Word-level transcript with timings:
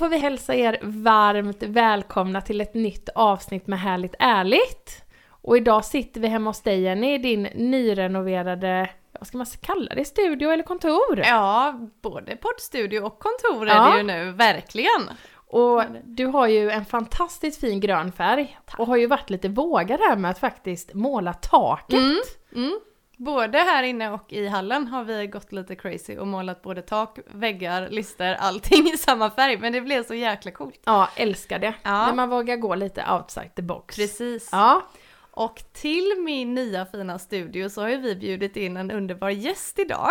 Får 0.00 0.08
vi 0.08 0.18
hälsa 0.18 0.54
er 0.54 0.78
varmt 0.82 1.62
välkomna 1.62 2.40
till 2.40 2.60
ett 2.60 2.74
nytt 2.74 3.08
avsnitt 3.14 3.66
med 3.66 3.80
Härligt 3.80 4.14
Ärligt. 4.18 5.04
Och 5.28 5.56
idag 5.56 5.84
sitter 5.84 6.20
vi 6.20 6.28
hemma 6.28 6.50
hos 6.50 6.62
dig 6.62 6.80
Jenny 6.80 7.14
i 7.14 7.18
din 7.18 7.42
nyrenoverade, 7.42 8.90
vad 9.18 9.26
ska 9.26 9.38
man 9.38 9.46
kalla 9.60 9.94
det, 9.94 10.04
studio 10.04 10.50
eller 10.50 10.62
kontor? 10.62 11.22
Ja, 11.24 11.80
både 12.02 12.36
poddstudio 12.36 13.00
och 13.00 13.18
kontor 13.18 13.68
är 13.68 13.74
Ja. 13.74 13.90
det 13.90 13.96
ju 13.96 14.02
nu, 14.02 14.32
verkligen. 14.32 15.10
Och 15.32 15.82
du 16.04 16.26
har 16.26 16.46
ju 16.46 16.70
en 16.70 16.84
fantastiskt 16.84 17.60
fin 17.60 17.80
grön 17.80 18.12
färg 18.12 18.58
och 18.78 18.86
har 18.86 18.96
ju 18.96 19.06
varit 19.06 19.30
lite 19.30 19.48
vågad 19.48 20.00
här 20.00 20.16
med 20.16 20.30
att 20.30 20.38
faktiskt 20.38 20.94
måla 20.94 21.32
taket. 21.32 21.98
Mm, 21.98 22.16
mm. 22.54 22.80
Både 23.24 23.58
här 23.58 23.82
inne 23.82 24.10
och 24.10 24.32
i 24.32 24.46
hallen 24.46 24.86
har 24.86 25.04
vi 25.04 25.26
gått 25.26 25.52
lite 25.52 25.76
crazy 25.76 26.18
och 26.18 26.26
målat 26.26 26.62
både 26.62 26.82
tak, 26.82 27.18
väggar, 27.26 27.88
lister, 27.90 28.34
allting 28.34 28.86
i 28.86 28.96
samma 28.96 29.30
färg. 29.30 29.56
Men 29.56 29.72
det 29.72 29.80
blev 29.80 30.04
så 30.06 30.14
jäkla 30.14 30.50
coolt. 30.50 30.80
Ja, 30.84 31.08
älskar 31.16 31.58
det. 31.58 31.74
Ja. 31.82 32.06
När 32.06 32.14
man 32.14 32.28
vågar 32.30 32.56
gå 32.56 32.74
lite 32.74 33.04
outside 33.12 33.54
the 33.54 33.62
box. 33.62 33.96
Precis. 33.96 34.48
Ja, 34.52 34.86
Och 35.30 35.62
till 35.72 36.14
min 36.24 36.54
nya 36.54 36.86
fina 36.86 37.18
studio 37.18 37.68
så 37.68 37.80
har 37.80 37.88
ju 37.88 37.96
vi 37.96 38.16
bjudit 38.16 38.56
in 38.56 38.76
en 38.76 38.90
underbar 38.90 39.30
gäst 39.30 39.78
idag. 39.78 40.10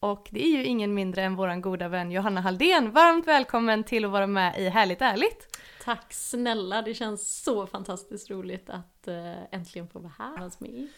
Och 0.00 0.28
det 0.30 0.44
är 0.44 0.50
ju 0.50 0.64
ingen 0.64 0.94
mindre 0.94 1.22
än 1.22 1.36
våran 1.36 1.60
goda 1.60 1.88
vän 1.88 2.10
Johanna 2.10 2.40
Halldén. 2.40 2.90
Varmt 2.90 3.26
välkommen 3.26 3.84
till 3.84 4.04
att 4.04 4.10
vara 4.10 4.26
med 4.26 4.58
i 4.58 4.68
Härligt 4.68 5.02
Ärligt. 5.02 5.58
Tack 5.84 6.12
snälla, 6.12 6.82
det 6.82 6.94
känns 6.94 7.42
så 7.44 7.66
fantastiskt 7.66 8.30
roligt 8.30 8.70
att 8.70 9.08
eh, 9.08 9.54
äntligen 9.54 9.88
få 9.88 9.98
vara 9.98 10.12
här 10.18 10.38
hos 10.38 10.60
mig. 10.60 10.88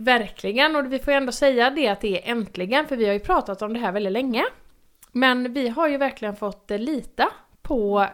Verkligen. 0.00 0.76
Och 0.76 0.92
vi 0.92 0.98
får 0.98 1.12
ju 1.12 1.16
ändå 1.16 1.32
säga 1.32 1.70
det 1.70 1.88
att 1.88 2.00
det 2.00 2.22
är 2.22 2.32
äntligen, 2.32 2.86
för 2.86 2.96
vi 2.96 3.06
har 3.06 3.12
ju 3.12 3.20
pratat 3.20 3.62
om 3.62 3.72
det 3.72 3.80
här 3.80 3.92
väldigt 3.92 4.12
länge. 4.12 4.44
Men 5.12 5.52
vi 5.52 5.68
har 5.68 5.88
ju 5.88 5.96
verkligen 5.96 6.36
fått 6.36 6.70
lita 6.70 7.32
på 7.62 8.06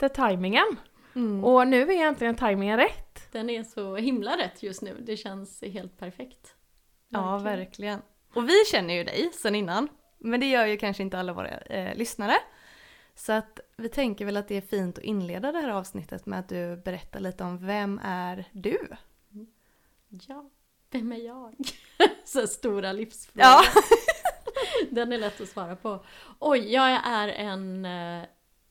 the 0.00 0.08
timingen. 0.08 0.76
Mm. 1.14 1.44
Och 1.44 1.68
nu 1.68 1.82
är 1.82 2.06
äntligen 2.06 2.34
timingen 2.34 2.76
rätt. 2.76 3.32
Den 3.32 3.50
är 3.50 3.62
så 3.62 3.96
himla 3.96 4.36
rätt 4.36 4.62
just 4.62 4.82
nu, 4.82 4.96
det 5.00 5.16
känns 5.16 5.62
helt 5.62 5.98
perfekt. 5.98 6.54
Ja, 7.08 7.38
verkligen. 7.38 8.02
Och 8.34 8.48
vi 8.48 8.64
känner 8.70 8.94
ju 8.94 9.04
dig 9.04 9.30
sen 9.32 9.54
innan, 9.54 9.88
men 10.18 10.40
det 10.40 10.46
gör 10.46 10.66
ju 10.66 10.76
kanske 10.76 11.02
inte 11.02 11.18
alla 11.18 11.32
våra 11.32 11.48
eh, 11.48 11.96
lyssnare. 11.96 12.34
Så 13.14 13.32
att 13.32 13.60
vi 13.76 13.88
tänker 13.88 14.24
väl 14.24 14.36
att 14.36 14.48
det 14.48 14.56
är 14.56 14.60
fint 14.60 14.98
att 14.98 15.04
inleda 15.04 15.52
det 15.52 15.58
här 15.58 15.68
avsnittet 15.68 16.26
med 16.26 16.38
att 16.38 16.48
du 16.48 16.76
berättar 16.76 17.20
lite 17.20 17.44
om 17.44 17.66
vem 17.66 18.00
är 18.04 18.48
du? 18.52 18.78
Ja, 20.08 20.50
vem 20.94 21.12
är 21.12 21.16
jag? 21.16 21.54
så 22.24 22.46
stora 22.46 22.92
livsfrågor. 22.92 23.46
Ja. 23.46 23.62
Den 24.90 25.12
är 25.12 25.18
lätt 25.18 25.40
att 25.40 25.48
svara 25.48 25.76
på. 25.76 26.04
Oj, 26.38 26.72
jag 26.72 27.00
är 27.04 27.28
en 27.28 27.84
eh, 27.84 28.24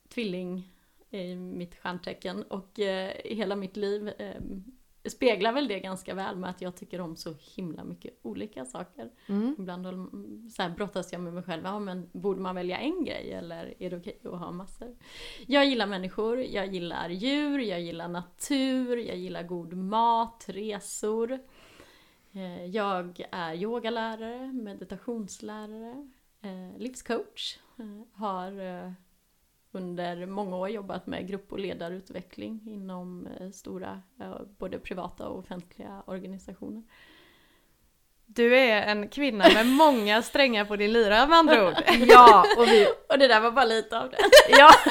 tvilling 0.08 0.70
i 1.10 1.34
mitt 1.34 1.74
stjärntecken 1.74 2.42
och 2.42 2.80
eh, 2.80 3.12
hela 3.24 3.56
mitt 3.56 3.76
liv 3.76 4.08
eh, 4.08 4.40
speglar 5.10 5.52
väl 5.52 5.68
det 5.68 5.80
ganska 5.80 6.14
väl 6.14 6.36
med 6.36 6.50
att 6.50 6.60
jag 6.60 6.76
tycker 6.76 7.00
om 7.00 7.16
så 7.16 7.34
himla 7.56 7.84
mycket 7.84 8.18
olika 8.22 8.64
saker. 8.64 9.10
Mm. 9.26 9.56
Ibland 9.58 9.86
så 10.52 10.62
här 10.62 10.70
brottas 10.70 11.12
jag 11.12 11.20
med 11.20 11.32
mig 11.32 11.42
själv, 11.42 11.64
ja 11.64 11.78
men 11.78 12.10
borde 12.12 12.40
man 12.40 12.54
välja 12.54 12.78
en 12.78 13.04
grej 13.04 13.32
eller 13.32 13.74
är 13.78 13.90
det 13.90 13.96
okej 13.96 14.20
att 14.24 14.38
ha 14.38 14.52
massor? 14.52 14.96
Jag 15.46 15.66
gillar 15.66 15.86
människor, 15.86 16.40
jag 16.40 16.74
gillar 16.74 17.08
djur, 17.08 17.58
jag 17.58 17.80
gillar 17.80 18.08
natur, 18.08 18.96
jag 18.96 19.16
gillar 19.16 19.42
god 19.42 19.72
mat, 19.72 20.44
resor. 20.48 21.38
Eh, 22.34 22.66
Jag 22.66 23.26
är 23.30 23.54
yogalärare, 23.54 24.52
meditationslärare, 24.52 26.08
eh, 26.42 26.78
livscoach. 26.78 27.58
Eh, 27.78 27.84
Har 28.20 28.52
under 29.72 30.26
många 30.26 30.56
år 30.56 30.68
jobbat 30.68 31.06
med 31.06 31.28
grupp 31.28 31.52
och 31.52 31.58
ledarutveckling 31.58 32.60
inom 32.66 33.28
stora, 33.52 34.02
både 34.58 34.78
privata 34.78 35.28
och 35.28 35.38
offentliga 35.38 36.02
organisationer. 36.06 36.82
Du 38.26 38.56
är 38.56 38.82
en 38.82 39.08
kvinna 39.08 39.44
med 39.54 39.66
många 39.76 40.22
strängar 40.22 40.64
på 40.64 40.76
din 40.76 40.92
lyra 40.92 41.26
med 41.26 41.38
andra 41.38 41.68
ord. 41.68 41.74
Ja, 42.08 42.44
och 42.58 42.66
vi... 42.68 42.86
Och 43.08 43.18
det 43.18 43.28
där 43.28 43.40
var 43.40 43.50
bara 43.50 43.64
lite 43.64 44.00
av 44.00 44.10
det. 44.10 44.16
Ja. 44.48 44.70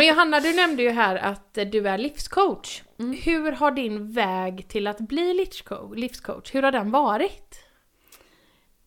Men 0.00 0.08
Johanna, 0.08 0.40
du 0.40 0.54
nämnde 0.56 0.82
ju 0.82 0.90
här 0.90 1.16
att 1.16 1.54
du 1.54 1.88
är 1.88 1.98
livscoach. 1.98 2.82
Mm. 2.98 3.12
Hur 3.12 3.52
har 3.52 3.70
din 3.70 4.12
väg 4.12 4.68
till 4.68 4.86
att 4.86 4.98
bli 4.98 5.34
livscoach, 5.34 5.98
livscoach 5.98 6.54
hur 6.54 6.62
har 6.62 6.72
den 6.72 6.90
varit? 6.90 7.64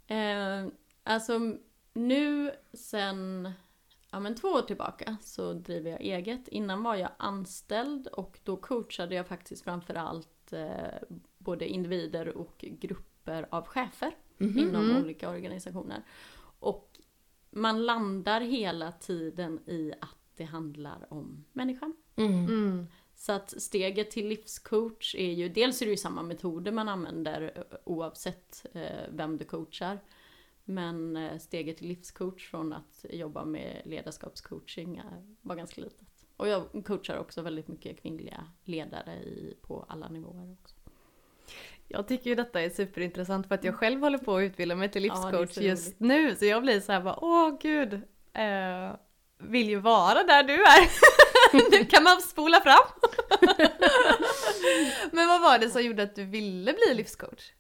Eh, 0.07 0.68
alltså 1.03 1.40
nu 1.94 2.51
sen 2.74 3.51
ja, 4.12 4.19
men 4.19 4.35
två 4.35 4.47
år 4.47 4.62
tillbaka 4.62 5.18
så 5.22 5.53
driver 5.53 5.91
jag 5.91 6.01
eget. 6.01 6.47
Innan 6.47 6.84
var 6.84 6.96
jag 6.96 7.09
anställd 7.18 8.07
och 8.07 8.40
då 8.44 8.57
coachade 8.57 9.16
jag 9.16 9.28
faktiskt 9.28 9.63
framförallt 9.63 10.53
eh, 10.53 11.18
både 11.38 11.68
individer 11.68 12.38
och 12.38 12.56
grupper 12.57 13.47
av 13.50 13.68
chefer 13.68 14.16
inom 14.40 14.97
olika 15.03 15.30
organisationer. 15.30 16.03
Och 16.59 17.00
man 17.50 17.85
landar 17.85 18.41
hela 18.41 18.91
tiden 18.91 19.59
i 19.66 19.94
att 20.01 20.22
det 20.38 20.44
handlar 20.44 21.13
om 21.13 21.45
människan. 21.53 21.94
Mm. 22.16 22.88
Så 23.16 23.31
att 23.31 23.61
steget 23.61 24.11
till 24.11 24.27
livscoach 24.27 25.16
är 25.16 25.31
ju, 25.31 25.49
dels 25.49 25.81
är 25.81 25.85
det 25.85 25.91
ju 25.91 25.97
samma 25.97 26.23
metoder 26.23 26.71
man 26.71 26.89
använder 26.89 27.63
oavsett 27.83 28.66
eh, 28.73 28.81
vem 29.09 29.38
du 29.38 29.45
coachar. 29.45 29.99
Men 30.66 31.17
eh, 31.17 31.38
steget 31.38 31.77
till 31.77 31.88
livscoach 31.88 32.49
från 32.49 32.73
att 32.73 33.05
jobba 33.09 33.45
med 33.45 33.81
ledarskapscoaching 33.85 35.01
var 35.41 35.55
ganska 35.55 35.81
litet. 35.81 36.07
Och 36.38 36.47
jag 36.47 36.85
coachar 36.85 37.17
också 37.17 37.41
väldigt 37.41 37.67
mycket 37.67 38.01
kvinnliga 38.01 38.47
ledare 38.63 39.13
i, 39.13 39.57
på 39.61 39.85
alla 39.89 40.09
nivåer 40.09 40.51
också. 40.61 40.75
Jag 41.88 42.07
tycker 42.07 42.29
ju 42.29 42.35
detta 42.35 42.61
är 42.61 42.69
superintressant 42.69 43.47
för 43.47 43.55
att 43.55 43.63
jag 43.63 43.75
själv 43.75 44.01
håller 44.01 44.17
på 44.17 44.35
att 44.38 44.41
utbilda 44.41 44.75
mig 44.75 44.91
till 44.91 45.05
Ja, 45.05 45.13
livscoach 45.13 45.50
så 45.53 45.61
just 45.61 45.88
roligt. 45.88 46.00
nu. 46.00 46.35
Så 46.35 46.45
jag 46.45 46.61
blir 46.61 46.79
så 46.79 46.91
här 46.91 47.01
bara, 47.01 47.19
åh 47.21 47.57
gud, 47.61 47.94
eh, 48.33 48.95
vill 49.43 49.69
ju 49.69 49.79
vara 49.79 50.23
där 50.23 50.43
du 50.43 50.53
är. 50.53 50.89
nu 51.71 51.85
kan 51.85 52.03
man 52.03 52.21
spola 52.21 52.61
fram. 52.61 52.85
Men 55.11 55.27
vad 55.27 55.41
var 55.41 55.59
det 55.59 55.69
som 55.69 55.81
gjorde 55.81 56.03
att 56.03 56.15
du 56.15 56.25
ville 56.25 56.73
bli 56.73 56.93
livscoach? 56.95 57.51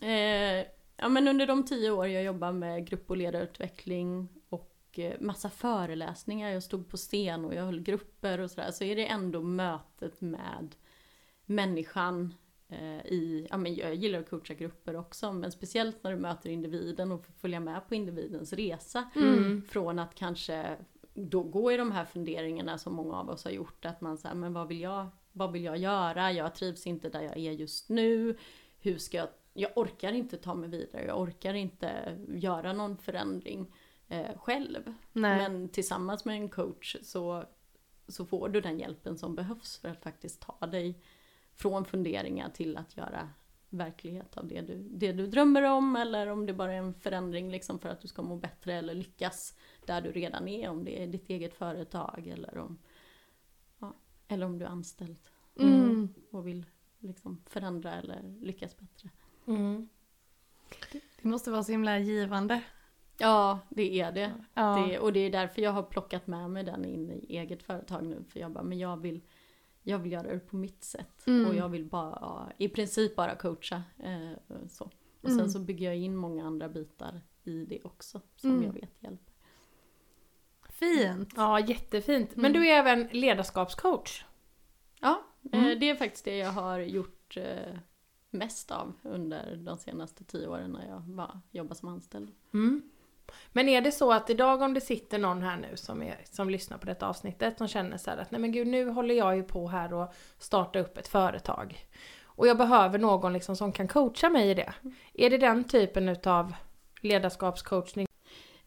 Eh, 0.00 0.66
ja 0.96 1.08
men 1.08 1.28
under 1.28 1.46
de 1.46 1.64
tio 1.64 1.90
år 1.90 2.06
jag 2.06 2.24
jobbar 2.24 2.52
med 2.52 2.86
grupp 2.86 3.10
och 3.10 3.16
ledarutveckling 3.16 4.28
och 4.48 4.98
eh, 4.98 5.20
massa 5.20 5.50
föreläsningar, 5.50 6.50
jag 6.50 6.62
stod 6.62 6.88
på 6.88 6.96
scen 6.96 7.44
och 7.44 7.54
jag 7.54 7.64
höll 7.64 7.80
grupper 7.80 8.40
och 8.40 8.50
sådär, 8.50 8.70
så 8.70 8.84
är 8.84 8.96
det 8.96 9.06
ändå 9.06 9.42
mötet 9.42 10.20
med 10.20 10.74
människan 11.44 12.34
eh, 12.68 13.06
i, 13.06 13.46
ja 13.50 13.56
men 13.56 13.74
jag 13.74 13.94
gillar 13.94 14.18
att 14.18 14.30
coacha 14.30 14.54
grupper 14.54 14.96
också, 14.96 15.32
men 15.32 15.52
speciellt 15.52 16.02
när 16.02 16.10
du 16.10 16.18
möter 16.18 16.50
individen 16.50 17.12
och 17.12 17.26
får 17.26 17.32
följa 17.32 17.60
med 17.60 17.88
på 17.88 17.94
individens 17.94 18.52
resa. 18.52 19.10
Från 19.68 19.98
att 19.98 20.14
kanske 20.14 20.76
då 21.16 21.42
gå 21.42 21.72
i 21.72 21.76
de 21.76 21.92
här 21.92 22.04
funderingarna 22.04 22.78
som 22.78 22.94
många 22.94 23.16
av 23.16 23.30
oss 23.30 23.44
har 23.44 23.50
gjort, 23.50 23.84
att 23.84 24.00
man 24.00 24.18
säger 24.18 24.34
men 24.34 24.52
vad 24.52 24.68
vill 24.68 24.80
jag, 24.80 25.06
vad 25.32 25.52
vill 25.52 25.64
jag 25.64 25.76
göra? 25.76 26.32
Jag 26.32 26.54
trivs 26.54 26.86
inte 26.86 27.08
där 27.08 27.22
jag 27.22 27.36
är 27.36 27.52
just 27.52 27.88
nu. 27.88 28.36
Hur 28.78 28.98
ska 28.98 29.16
jag, 29.16 29.28
jag 29.52 29.70
orkar 29.74 30.12
inte 30.12 30.36
ta 30.36 30.54
mig 30.54 30.68
vidare, 30.68 31.04
jag 31.04 31.20
orkar 31.20 31.54
inte 31.54 32.18
göra 32.28 32.72
någon 32.72 32.96
förändring 32.96 33.74
eh, 34.08 34.38
själv. 34.38 34.94
Nej. 35.12 35.38
Men 35.38 35.68
tillsammans 35.68 36.24
med 36.24 36.36
en 36.36 36.48
coach 36.48 36.96
så, 37.02 37.44
så 38.08 38.26
får 38.26 38.48
du 38.48 38.60
den 38.60 38.78
hjälpen 38.78 39.18
som 39.18 39.34
behövs 39.34 39.78
för 39.78 39.88
att 39.88 40.02
faktiskt 40.02 40.40
ta 40.40 40.66
dig 40.66 41.02
från 41.54 41.84
funderingar 41.84 42.50
till 42.50 42.76
att 42.76 42.96
göra 42.96 43.28
verklighet 43.70 44.36
av 44.36 44.46
det 44.46 44.60
du, 44.60 44.76
det 44.76 45.12
du 45.12 45.26
drömmer 45.26 45.62
om 45.62 45.96
eller 45.96 46.26
om 46.26 46.46
det 46.46 46.52
bara 46.52 46.72
är 46.72 46.78
en 46.78 46.94
förändring 46.94 47.50
liksom 47.50 47.78
för 47.78 47.88
att 47.88 48.00
du 48.00 48.08
ska 48.08 48.22
må 48.22 48.36
bättre 48.36 48.74
eller 48.74 48.94
lyckas 48.94 49.56
där 49.86 50.00
du 50.00 50.12
redan 50.12 50.48
är, 50.48 50.68
om 50.68 50.84
det 50.84 51.02
är 51.02 51.06
ditt 51.06 51.30
eget 51.30 51.54
företag 51.54 52.26
eller 52.26 52.58
om 52.58 52.78
eller 54.28 54.46
om 54.46 54.58
du 54.58 54.64
är 54.64 54.68
anställd 54.68 55.18
Mm. 55.58 56.08
och 56.30 56.46
vill 56.46 56.66
liksom 56.98 57.42
förändra 57.46 57.94
eller 57.94 58.22
lyckas 58.40 58.76
bättre. 58.76 59.10
Mm. 59.46 59.88
Det 61.22 61.28
måste 61.28 61.50
vara 61.50 61.62
så 61.62 61.72
himla 61.72 61.98
givande. 61.98 62.62
Ja, 63.18 63.58
det 63.68 64.00
är 64.00 64.12
det. 64.12 64.32
Ja. 64.54 64.86
det. 64.88 64.98
Och 64.98 65.12
det 65.12 65.20
är 65.20 65.30
därför 65.30 65.62
jag 65.62 65.72
har 65.72 65.82
plockat 65.82 66.26
med 66.26 66.50
mig 66.50 66.64
den 66.64 66.84
in 66.84 67.10
i 67.10 67.36
eget 67.36 67.62
företag 67.62 68.04
nu. 68.04 68.24
För 68.28 68.40
jag 68.40 68.52
bara, 68.52 68.64
men 68.64 68.78
jag 68.78 68.96
vill, 68.96 69.20
jag 69.88 69.98
vill 69.98 70.12
göra 70.12 70.32
det 70.32 70.38
på 70.38 70.56
mitt 70.56 70.84
sätt. 70.84 71.26
Mm. 71.26 71.46
Och 71.48 71.54
jag 71.54 71.68
vill 71.68 71.84
bara, 71.84 72.52
i 72.58 72.68
princip 72.68 73.16
bara 73.16 73.34
coacha. 73.36 73.82
Eh, 73.98 74.32
så. 74.68 74.84
Och 75.20 75.28
sen 75.30 75.38
Mm. 75.40 75.48
så 75.48 75.58
bygger 75.58 75.86
jag 75.86 75.96
in 75.96 76.16
många 76.16 76.46
andra 76.46 76.68
bitar 76.68 77.20
i 77.44 77.64
det 77.64 77.80
också. 77.84 78.20
Som 78.36 78.50
Mm. 78.50 78.62
jag 78.64 78.72
vet 78.72 79.02
hjälper. 79.02 79.32
Fint. 80.68 81.32
Ja, 81.36 81.60
jättefint. 81.60 82.36
Men 82.36 82.44
Mm. 82.44 82.52
du 82.62 82.68
är 82.68 82.78
även 82.78 83.08
ledarskapscoach. 83.12 84.24
Ja, 85.00 85.22
Mm. 85.52 85.66
eh, 85.70 85.78
det 85.78 85.90
är 85.90 85.94
faktiskt 85.94 86.24
det 86.24 86.36
jag 86.36 86.52
har 86.52 86.78
gjort 86.78 87.36
eh, 87.36 87.78
mest 88.30 88.70
av 88.70 88.92
under 89.02 89.56
de 89.56 89.78
senaste 89.78 90.24
tio 90.24 90.48
åren 90.48 90.70
när 90.70 90.88
jag 90.88 91.02
bara 91.02 91.40
jobbar 91.50 91.74
som 91.74 91.88
anställd. 91.88 92.32
Mm. 92.54 92.82
Men 93.52 93.68
är 93.68 93.80
det 93.80 93.92
så 93.92 94.12
att 94.12 94.30
idag 94.30 94.62
om 94.62 94.74
det 94.74 94.80
sitter 94.80 95.18
någon 95.18 95.42
här 95.42 95.56
nu 95.56 95.76
som, 95.76 96.02
är, 96.02 96.18
som 96.24 96.50
lyssnar 96.50 96.78
på 96.78 96.86
detta 96.86 97.08
avsnittet 97.08 97.58
som 97.58 97.68
känner 97.68 97.96
så 97.96 98.10
här 98.10 98.18
att 98.18 98.30
nej 98.30 98.40
men 98.40 98.52
gud 98.52 98.66
nu 98.66 98.88
håller 98.88 99.14
jag 99.14 99.36
ju 99.36 99.42
på 99.42 99.68
här 99.68 99.92
och 99.92 100.14
starta 100.38 100.78
upp 100.78 100.98
ett 100.98 101.08
företag. 101.08 101.86
Och 102.24 102.46
jag 102.46 102.58
behöver 102.58 102.98
någon 102.98 103.32
liksom 103.32 103.56
som 103.56 103.72
kan 103.72 103.88
coacha 103.88 104.30
mig 104.30 104.50
i 104.50 104.54
det. 104.54 104.72
Är 105.14 105.30
det 105.30 105.38
den 105.38 105.64
typen 105.64 106.08
utav 106.08 106.54
ledarskapscoachning? 107.00 108.06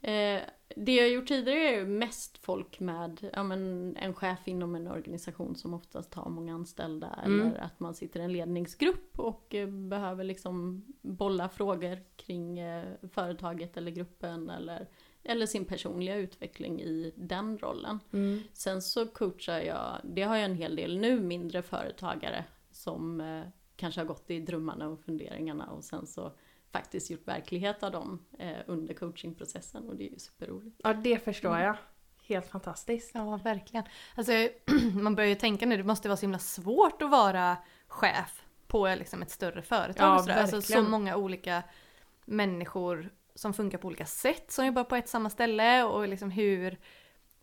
Eh, 0.01 0.41
det 0.75 0.95
jag 0.95 1.09
gjort 1.09 1.27
tidigare 1.27 1.59
är 1.59 1.79
ju 1.79 1.85
mest 1.85 2.37
folk 2.37 2.79
med 2.79 3.29
ja, 3.33 3.43
men 3.43 3.95
en 3.97 4.13
chef 4.13 4.47
inom 4.47 4.75
en 4.75 4.87
organisation 4.87 5.55
som 5.55 5.73
oftast 5.73 6.13
har 6.13 6.29
många 6.29 6.53
anställda. 6.53 7.19
Mm. 7.25 7.47
Eller 7.47 7.59
att 7.59 7.79
man 7.79 7.93
sitter 7.93 8.19
i 8.19 8.23
en 8.23 8.33
ledningsgrupp 8.33 9.19
och 9.19 9.55
eh, 9.55 9.67
behöver 9.67 10.23
liksom 10.23 10.85
bolla 11.01 11.49
frågor 11.49 11.99
kring 12.15 12.59
eh, 12.59 12.85
företaget 13.11 13.77
eller 13.77 13.91
gruppen. 13.91 14.49
Eller, 14.49 14.87
eller 15.23 15.45
sin 15.45 15.65
personliga 15.65 16.15
utveckling 16.15 16.81
i 16.81 17.13
den 17.15 17.57
rollen. 17.57 17.99
Mm. 18.11 18.41
Sen 18.53 18.81
så 18.81 19.07
coachar 19.07 19.59
jag, 19.59 19.97
det 20.03 20.23
har 20.23 20.35
jag 20.35 20.45
en 20.45 20.55
hel 20.55 20.75
del 20.75 20.97
nu, 20.97 21.19
mindre 21.19 21.61
företagare 21.61 22.45
som 22.71 23.21
eh, 23.21 23.43
kanske 23.75 24.01
har 24.01 24.05
gått 24.05 24.29
i 24.29 24.39
drömmarna 24.39 24.87
och 24.87 24.99
funderingarna 24.99 25.65
och 25.65 25.83
sen 25.83 26.07
så 26.07 26.31
faktiskt 26.71 27.09
gjort 27.09 27.27
verklighet 27.27 27.83
av 27.83 27.91
dem 27.91 28.25
eh, 28.39 28.57
under 28.67 28.93
coachingprocessen 28.93 29.89
och 29.89 29.95
det 29.95 30.07
är 30.07 30.11
ju 30.11 30.19
superroligt. 30.19 30.81
Ja 30.83 30.93
det 30.93 31.23
förstår 31.23 31.57
jag. 31.57 31.77
Helt 32.27 32.47
fantastiskt. 32.47 33.11
Ja, 33.13 33.39
verkligen. 33.43 33.85
Alltså, 34.15 34.31
man 34.93 35.15
börjar 35.15 35.29
ju 35.29 35.35
tänka 35.35 35.65
nu, 35.65 35.77
det 35.77 35.83
måste 35.83 36.07
vara 36.07 36.17
så 36.17 36.21
himla 36.21 36.39
svårt 36.39 37.01
att 37.01 37.11
vara 37.11 37.57
chef 37.87 38.43
på 38.67 38.87
liksom 38.87 39.21
ett 39.21 39.31
större 39.31 39.61
företag. 39.61 40.15
Ja, 40.15 40.19
sådär. 40.19 40.41
Alltså, 40.41 40.61
så 40.61 40.73
verkligen. 40.73 40.91
många 40.91 41.15
olika 41.15 41.63
människor 42.25 43.09
som 43.35 43.53
funkar 43.53 43.77
på 43.77 43.87
olika 43.87 44.05
sätt 44.05 44.51
som 44.51 44.65
jobbar 44.65 44.83
på 44.83 44.95
ett 44.95 45.09
samma 45.09 45.29
ställe 45.29 45.83
och 45.83 46.07
liksom 46.07 46.31
hur, 46.31 46.79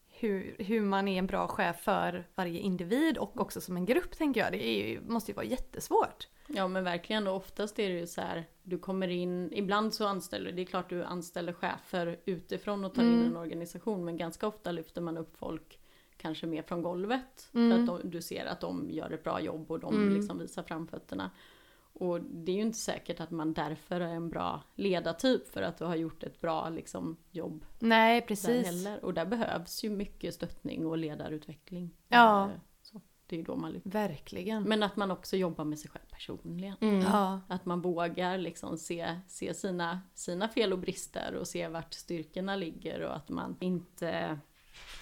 hur, 0.08 0.56
hur 0.58 0.81
man 0.81 1.08
är 1.08 1.19
en 1.19 1.26
bra 1.26 1.49
chef 1.49 1.81
för 1.81 2.29
varje 2.34 2.61
individ 2.61 3.19
och 3.19 3.40
också 3.40 3.61
som 3.61 3.76
en 3.76 3.84
grupp 3.84 4.19
tänker 4.19 4.40
jag. 4.40 4.52
Det 4.52 4.67
är 4.67 4.88
ju, 4.88 5.00
måste 5.00 5.31
ju 5.31 5.34
vara 5.34 5.46
jättesvårt. 5.46 6.29
Ja 6.48 6.69
men 6.69 6.84
verkligen 6.84 7.26
och 7.26 7.37
oftast 7.37 7.78
är 7.78 7.88
det 7.88 7.98
ju 8.00 8.06
så 8.06 8.20
här, 8.20 8.44
du 8.62 8.78
kommer 8.78 9.08
in, 9.08 9.52
ibland 9.52 9.94
så 9.94 10.06
anställer 10.06 10.52
det 10.52 10.62
är 10.62 10.66
klart 10.66 10.88
du 10.90 11.04
anställer 11.04 11.52
chefer 11.52 12.20
utifrån 12.25 12.84
och 12.84 12.94
tar 12.94 13.02
in 13.02 13.12
Mm. 13.14 13.26
en 13.26 13.37
organisation 13.37 14.04
men 14.04 14.16
ganska 14.16 14.46
ofta 14.46 14.72
lyfter 14.72 15.00
man 15.00 15.16
upp 15.16 15.37
folk 15.37 15.78
kanske 16.16 16.46
mer 16.46 16.62
från 16.62 16.82
golvet. 16.82 17.48
Mm. 17.54 17.70
För 17.87 17.94
att 17.94 18.02
de, 18.02 18.10
du 18.10 18.22
ser 18.22 18.46
att 18.46 18.60
de 18.60 18.90
gör 18.90 19.10
ett 19.10 19.25
bra 19.25 19.40
jobb 19.40 19.70
och 19.70 19.81
de 19.81 19.94
Mm. 19.94 20.14
liksom 20.14 20.38
visar 20.38 20.62
framfötterna. 20.62 21.31
Och 21.98 22.20
det 22.20 22.52
är 22.52 22.56
ju 22.56 22.62
inte 22.62 22.78
säkert 22.78 23.20
att 23.20 23.31
man 23.31 23.52
därför 23.52 24.00
är 24.00 24.08
en 24.14 24.28
bra 24.28 24.62
ledartyp 24.75 25.48
för 25.48 25.62
att 25.62 25.78
du 25.78 25.84
har 25.84 25.96
gjort 25.96 26.22
ett 26.22 26.40
bra 26.40 26.69
liksom, 26.69 27.16
jobb 27.31 27.64
Nej, 27.78 28.20
där 28.20 28.26
precis. 28.26 28.66
heller. 28.66 29.04
Och 29.04 29.14
där 29.14 29.26
behövs 29.26 29.84
ju 29.84 29.90
mycket 29.90 30.34
stöttning 30.34 30.87
och 30.87 30.98
ledarutveckling. 30.98 31.90
Ja. 32.08 32.44
Eh, 32.44 32.50
Så, 32.50 32.60
det 33.28 33.37
är 33.37 33.38
ju 33.38 33.44
då 33.44 33.56
man 33.56 33.73
lyfter. 33.73 33.90
Verkligen. 33.90 34.62
Men 34.62 34.82
att 34.82 34.96
man 34.96 35.11
också 35.11 35.37
jobbar 35.37 35.64
med 35.64 35.78
sig 35.78 35.90
själv 35.90 36.05
personligen. 36.11 36.76
Mm. 36.81 37.00
Ja. 37.00 37.40
Att 37.49 37.67
man 37.67 37.81
vågar 37.81 38.38
liksom 38.38 38.78
se, 38.78 39.20
se 39.28 39.55
sina, 39.55 40.00
sina 40.14 40.49
fel 40.49 40.73
och 40.73 40.78
brister 40.78 41.34
och 41.34 41.49
se 41.49 41.69
vart 41.69 41.94
styrkorna 41.94 42.56
ligger 42.56 43.00
och 43.00 43.17
att 43.17 43.28
man 43.28 43.56
inte 43.61 44.38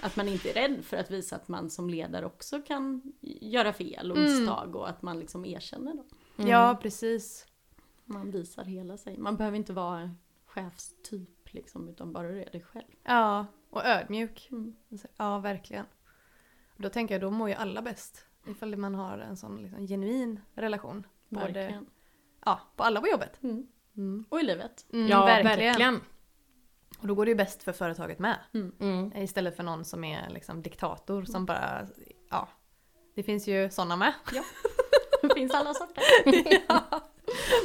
att 0.00 0.17
man 0.17 0.29
inte 0.29 0.50
är 0.50 0.55
rädd 0.55 0.85
för 0.85 0.97
att 0.97 1.11
visa 1.11 1.37
att 1.37 1.49
man 1.49 1.71
som 1.71 1.91
ledare 1.91 2.26
också 2.26 2.62
kan 2.62 3.03
göra 3.21 3.73
fel 3.73 4.11
och 4.11 4.17
Mm. 4.19 4.31
misstag 4.38 4.77
och 4.77 4.88
att 4.88 5.03
man 5.03 5.19
liksom 5.19 5.44
erkänner 5.44 5.94
dem. 5.94 6.05
Mm. 6.37 6.50
ja, 6.50 6.79
precis. 6.82 7.47
Man 8.05 8.31
visar 8.31 8.65
hela 8.65 8.97
sig. 8.97 9.19
Man 9.19 9.37
behöver 9.37 9.56
inte 9.56 9.73
vara 9.73 10.00
en 10.00 10.19
chefstyp 10.47 11.53
liksom 11.55 11.88
utan 11.88 12.12
bara 12.12 12.29
du 12.29 12.43
är 12.43 12.50
dig 12.50 12.62
själv. 12.62 12.85
Ja, 13.03 13.47
och 13.70 13.85
ödmjuk. 13.85 14.49
Mm. 14.53 14.75
Ja, 15.17 15.38
verkligen. 15.38 15.87
Då 16.76 16.88
tänker 16.88 17.15
jag, 17.15 17.23
då 17.23 17.31
mår 17.31 17.49
ju 17.49 17.55
alla 17.55 17.82
bäst. 17.82 18.26
Ifall 18.47 18.76
man 18.76 18.94
har 18.94 19.19
en 19.19 19.37
sån 19.37 19.62
liksom, 19.62 19.87
genuin 19.87 20.41
relation. 20.55 21.06
Både, 21.29 21.44
Verkligen. 21.53 21.87
ja, 22.44 22.61
på 22.76 22.82
alla 22.82 23.00
på 23.00 23.09
jobbet. 23.09 23.43
Mm. 23.43 23.67
Mm. 23.97 24.25
Och 24.29 24.41
i 24.41 24.43
livet. 24.43 24.87
Mm, 24.93 25.06
Ja, 25.09 25.25
verkligen. 25.25 26.00
Och 26.99 27.06
då 27.06 27.15
går 27.15 27.25
det 27.25 27.29
ju 27.31 27.35
bäst 27.35 27.62
för 27.62 27.73
företaget 27.73 28.19
med. 28.19 28.38
Mm. 28.81 29.12
Istället 29.17 29.56
för 29.56 29.62
någon 29.62 29.85
som 29.85 30.05
är 30.05 30.31
liksom 30.31 30.62
diktator 30.62 31.25
som 31.25 31.47
bara, 31.47 31.87
ja. 32.31 32.49
Det 33.15 33.23
finns 33.23 33.47
ju 33.49 33.70
sådana 33.70 33.97
med. 33.97 34.12
Det 35.23 35.35
finns 35.35 35.55
alla 35.55 35.75
sorter. 35.75 36.03
ja. 36.69 36.85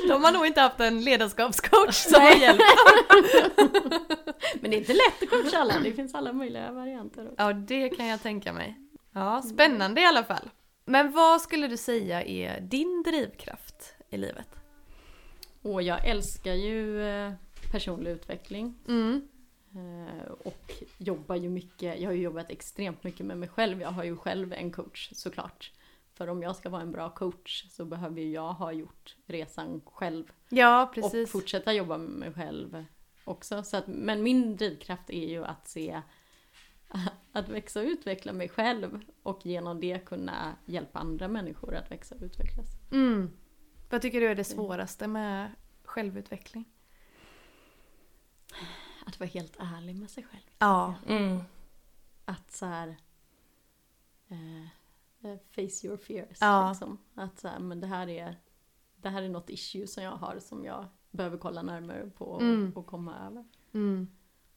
De 0.07 0.23
har 0.23 0.31
nog 0.31 0.45
inte 0.45 0.61
haft 0.61 0.79
en 0.79 1.01
ledarskapscoach 1.03 1.95
som 1.95 2.21
har 2.21 2.31
hjälpt. 2.35 2.63
Men 4.61 4.71
det 4.71 4.77
är 4.77 4.79
inte 4.79 4.93
lätt 4.93 5.23
att 5.23 5.29
coacha 5.29 5.57
alla. 5.57 5.79
Det 5.83 5.91
finns 5.93 6.15
alla 6.15 6.33
möjliga 6.33 6.71
varianter. 6.71 7.21
också. 7.31 7.35
Ja, 7.43 7.53
det 7.53 7.89
kan 7.89 8.07
jag 8.07 8.21
tänka 8.21 8.53
mig. 8.53 8.88
Ja, 9.11 9.41
spännande 9.41 10.01
i 10.01 10.05
alla 10.05 10.23
fall. 10.23 10.49
Men 10.85 11.11
vad 11.11 11.41
skulle 11.41 11.67
du 11.67 11.77
säga 11.77 12.23
är 12.23 12.61
din 12.61 13.03
drivkraft 13.03 13.93
i 14.09 14.17
livet? 14.17 14.47
Och 15.61 15.81
jag 15.81 16.07
älskar 16.07 16.53
ju 16.53 17.03
eh, 17.07 17.31
personlig 17.71 18.11
utveckling. 18.11 18.75
Mm. 18.87 19.27
Eh, 19.75 20.31
Och 20.31 20.71
jobbar 20.97 21.35
ju 21.35 21.49
mycket, 21.49 21.99
jag 21.99 22.09
har 22.09 22.13
ju 22.15 22.21
jobbat 22.21 22.49
extremt 22.49 23.03
mycket 23.03 23.25
med 23.25 23.37
mig 23.37 23.49
själv. 23.49 23.81
Jag 23.81 23.89
har 23.91 24.03
ju 24.03 24.17
själv 24.17 24.53
en 24.53 24.71
coach 24.71 25.09
såklart. 25.13 25.71
För 26.13 26.27
om 26.27 26.41
jag 26.43 26.55
ska 26.55 26.69
vara 26.69 26.81
en 26.81 26.91
bra 26.91 27.09
coach 27.09 27.65
så 27.69 27.85
behöver 27.85 28.21
ju 28.21 28.31
jag 28.31 28.53
ha 28.53 28.71
gjort 28.71 29.15
resan 29.25 29.81
själv. 29.85 30.31
Ja, 30.49 30.83
Och 30.83 30.93
precis. 30.93 31.31
fortsätta 31.31 31.73
jobba 31.73 31.97
med 31.97 32.09
mig 32.09 32.33
själv 32.33 32.85
också. 33.25 33.63
Så 33.63 33.77
att, 33.77 33.87
men 33.87 34.23
min 34.23 34.55
drivkraft 34.55 35.09
är 35.09 35.27
ju 35.29 35.45
att 35.45 35.67
se 35.67 36.01
att 37.31 37.49
växa 37.49 37.79
och 37.79 37.85
utveckla 37.85 38.33
mig 38.33 38.49
själv 38.49 39.01
och 39.23 39.45
genom 39.45 39.79
det 39.79 40.05
kunna 40.05 40.55
hjälpa 40.65 40.99
andra 40.99 41.27
människor 41.27 41.75
att 41.75 41.91
växa 41.91 42.15
och 42.15 42.21
utvecklas. 42.21 42.67
Mm. 42.91 43.31
Vad 43.89 44.01
tycker 44.01 44.21
du 44.21 44.27
är 44.27 44.35
det 44.35 44.43
svåraste 44.43 45.07
med 45.07 45.51
självutveckling? 45.83 46.65
Att 49.05 49.19
vara 49.19 49.29
helt 49.29 49.55
ärlig 49.59 49.95
med 49.95 50.09
sig 50.09 50.23
själv. 50.23 50.43
Ja. 50.59 50.95
Mm. 51.07 51.39
Att 52.25 52.51
så 52.51 52.65
här, 52.65 52.95
eh, 54.27 54.63
eh, 55.31 55.37
face 55.51 55.87
your 55.87 55.97
fears. 55.97 56.37
Ja. 56.41 56.69
Liksom. 56.69 56.97
Att 57.15 57.39
så 57.39 57.47
här, 57.47 57.59
men 57.59 57.79
det 57.79 57.87
här 57.87 58.09
är 58.09 58.35
det 58.95 59.09
här 59.09 59.23
är 59.23 59.29
något 59.29 59.49
issue 59.49 59.87
som 59.87 60.03
jag 60.03 60.11
har 60.11 60.39
som 60.39 60.65
jag 60.65 60.85
behöver 61.11 61.37
kolla 61.37 61.61
närmare 61.61 62.09
på 62.09 62.25
och, 62.25 62.41
Mm. 62.41 62.71
och 62.75 62.85
komma 62.85 63.27
över. 63.27 63.45
Mm. 63.73 64.07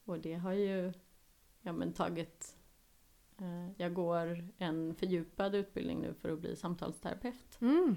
Och 0.04 0.18
det 0.18 0.34
har 0.34 0.52
ju 0.52 0.92
ja, 1.62 1.72
men 1.72 1.92
tagit 1.92 2.56
eh, 3.40 3.70
jag 3.76 3.94
går 3.94 4.48
en 4.58 4.94
fördjupad 4.94 5.54
utbildning 5.54 6.00
nu 6.00 6.14
för 6.14 6.28
att 6.32 6.38
bli 6.38 6.56
samtalsterapeut. 6.56 7.60
Mm. 7.60 7.96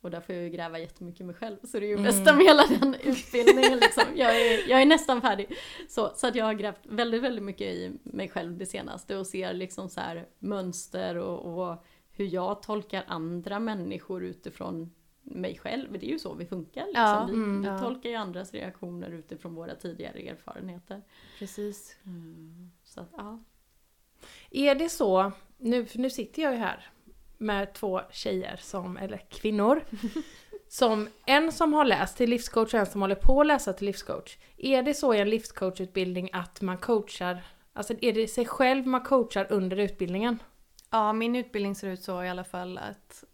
Och 0.00 0.10
där 0.10 0.20
får 0.20 0.34
jag 0.34 0.44
ju 0.44 0.50
gräva 0.50 0.78
jättemycket 0.78 1.20
i 1.20 1.24
mig 1.24 1.34
själv. 1.34 1.56
Så 1.62 1.80
det 1.80 1.86
är 1.86 1.88
ju 1.88 1.92
Mm. 1.94 2.04
bästa 2.04 2.36
med 2.36 2.44
hela 2.44 2.66
den 2.66 2.94
utbildningen 2.94 3.78
liksom. 3.78 4.04
Jag 4.14 4.40
är, 4.40 4.68
jag 4.68 4.82
är 4.82 4.86
nästan 4.86 5.20
färdig. 5.20 5.56
Så, 5.88 6.12
så 6.16 6.26
att 6.26 6.34
jag 6.34 6.44
har 6.44 6.54
grävt 6.54 6.80
väldigt, 6.82 7.22
väldigt 7.22 7.44
mycket 7.44 7.66
i 7.66 7.92
mig 8.02 8.28
själv 8.28 8.58
det 8.58 8.66
senaste 8.66 9.16
och 9.16 9.26
ser 9.26 9.52
liksom 9.52 9.88
så 9.88 10.00
här 10.00 10.26
mönster 10.38 11.16
och, 11.16 11.68
och 11.70 11.84
hur 12.10 12.24
jag 12.24 12.62
tolkar 12.62 13.04
andra 13.06 13.60
människor 13.60 14.24
utifrån 14.24 14.94
mig 15.24 15.58
själv. 15.58 15.92
Det 15.92 16.06
är 16.06 16.10
ju 16.10 16.18
så 16.18 16.34
vi 16.34 16.46
funkar 16.46 16.86
liksom. 16.86 17.02
Ja, 17.02 17.26
vi 17.30 17.34
mm, 17.34 17.62
vi 17.62 17.68
ja. 17.68 17.78
tolkar 17.78 18.10
ju 18.10 18.16
andras 18.16 18.52
reaktioner 18.52 19.10
utifrån 19.10 19.54
våra 19.54 19.74
tidigare 19.74 20.18
erfarenheter. 20.18 21.02
Precis. 21.38 21.96
Mm, 22.06 22.70
så 22.84 23.00
att, 23.00 23.10
ja. 23.16 23.38
Är 24.50 24.74
det 24.74 24.88
så, 24.88 25.32
nu, 25.56 25.86
för 25.86 25.98
nu 25.98 26.10
sitter 26.10 26.42
jag 26.42 26.52
ju 26.52 26.58
här 26.58 26.90
med 27.38 27.74
två 27.74 28.00
tjejer 28.10 28.56
som, 28.56 28.96
eller 28.96 29.18
kvinnor, 29.28 29.84
som 30.68 31.08
en 31.26 31.52
som 31.52 31.72
har 31.72 31.84
läst 31.84 32.16
till 32.16 32.30
livscoach 32.30 32.74
och 32.74 32.80
en 32.80 32.86
som 32.86 33.00
håller 33.00 33.14
på 33.14 33.40
att 33.40 33.46
läsa 33.46 33.72
till 33.72 33.86
livscoach. 33.86 34.36
Är 34.56 34.82
det 34.82 34.94
så 34.94 35.14
i 35.14 35.20
en 35.20 35.30
livscoachutbildning 35.30 36.30
att 36.32 36.60
man 36.60 36.78
coachar, 36.78 37.44
alltså 37.72 37.94
är 38.00 38.12
det 38.12 38.28
sig 38.28 38.46
själv 38.46 38.86
man 38.86 39.02
coachar 39.02 39.46
under 39.50 39.76
utbildningen? 39.76 40.38
Ja, 40.90 41.12
min 41.12 41.36
utbildning 41.36 41.74
ser 41.74 41.88
ut 41.88 42.02
så 42.02 42.22
i 42.22 42.28
alla 42.28 42.44
fall 42.44 42.78
att 42.78 43.24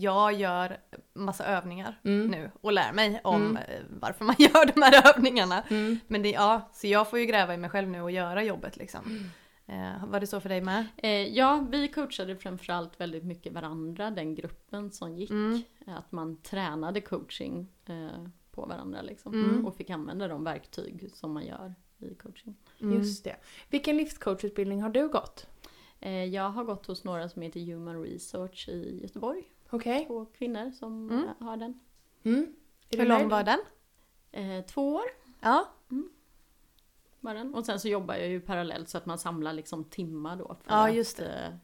jag 0.00 0.32
gör 0.32 0.76
massa 1.14 1.44
övningar 1.46 2.00
Mm. 2.04 2.26
nu 2.30 2.50
och 2.60 2.72
lär 2.72 2.92
mig 2.92 3.20
om 3.24 3.42
Mm. 3.42 3.56
eh, 3.56 3.80
varför 4.00 4.24
man 4.24 4.34
gör 4.38 4.72
de 4.74 4.82
här 4.82 5.14
övningarna. 5.16 5.62
Mm. 5.62 5.98
Men 6.06 6.22
det, 6.22 6.30
ja, 6.30 6.70
så 6.72 6.86
jag 6.86 7.10
får 7.10 7.18
ju 7.18 7.26
gräva 7.26 7.54
i 7.54 7.56
mig 7.56 7.70
själv 7.70 7.88
nu 7.88 8.00
och 8.02 8.10
göra 8.10 8.42
jobbet 8.44 8.76
liksom. 8.76 9.28
Eh, 9.66 10.06
var 10.06 10.20
det 10.20 10.26
så 10.26 10.40
för 10.40 10.48
dig 10.48 10.60
med? 10.60 10.86
Eh, 10.96 11.10
ja, 11.10 11.66
vi 11.70 11.88
coachade 11.88 12.36
framförallt 12.36 13.00
väldigt 13.00 13.24
mycket 13.24 13.52
varandra, 13.52 14.10
den 14.10 14.34
gruppen 14.34 14.90
som 14.90 15.14
gick. 15.16 15.30
Mm. 15.30 15.62
Att 15.86 16.12
man 16.12 16.42
tränade 16.42 17.00
coaching 17.00 17.68
eh, 17.86 18.26
på 18.50 18.66
varandra 18.66 19.02
liksom. 19.02 19.34
Mm. 19.34 19.66
Och 19.66 19.76
fick 19.76 19.90
använda 19.90 20.28
de 20.28 20.44
verktyg 20.44 21.10
som 21.14 21.32
man 21.32 21.46
gör 21.46 21.74
i 21.98 22.14
coaching. 22.14 22.54
Just 22.78 23.24
det. 23.24 23.36
Vilken 23.70 23.96
livscoachutbildning 23.96 24.82
har 24.82 24.90
du 24.90 25.08
gått? 25.08 25.46
Eh, 26.00 26.24
jag 26.24 26.50
har 26.50 26.64
gått 26.64 26.86
hos 26.86 27.04
några 27.04 27.28
som 27.28 27.42
heter 27.42 27.60
Human 27.60 28.02
Research 28.02 28.68
i 28.68 28.98
Göteborg. 29.02 29.42
Okej. 29.72 30.06
Två 30.06 30.24
kvinnor 30.24 30.70
som 30.70 31.10
Mm. 31.10 31.24
eh, 31.24 31.46
har 31.46 31.56
den. 31.56 31.80
Mm. 32.22 32.54
Hur 32.90 33.06
lång 33.06 33.28
var 33.28 33.42
den? 33.44 33.58
Eh, 34.32 34.64
två 34.64 34.94
år 34.94 35.04
Ja. 35.40 35.68
var 37.20 37.34
den. 37.34 37.54
Och 37.54 37.66
sen 37.66 37.80
så 37.80 37.88
jobbar 37.88 38.14
jag 38.14 38.28
ju 38.28 38.40
parallellt 38.40 38.88
så 38.88 38.98
att 38.98 39.06
man 39.06 39.18
samlar 39.18 39.52
liksom 39.52 39.84
timmar 39.84 40.36
då. 40.36 40.56
För 40.62 40.70
Ja, 40.72 40.88
att, 40.88 40.94
just 40.94 41.16
det. 41.16 41.32
eh, 41.46 41.54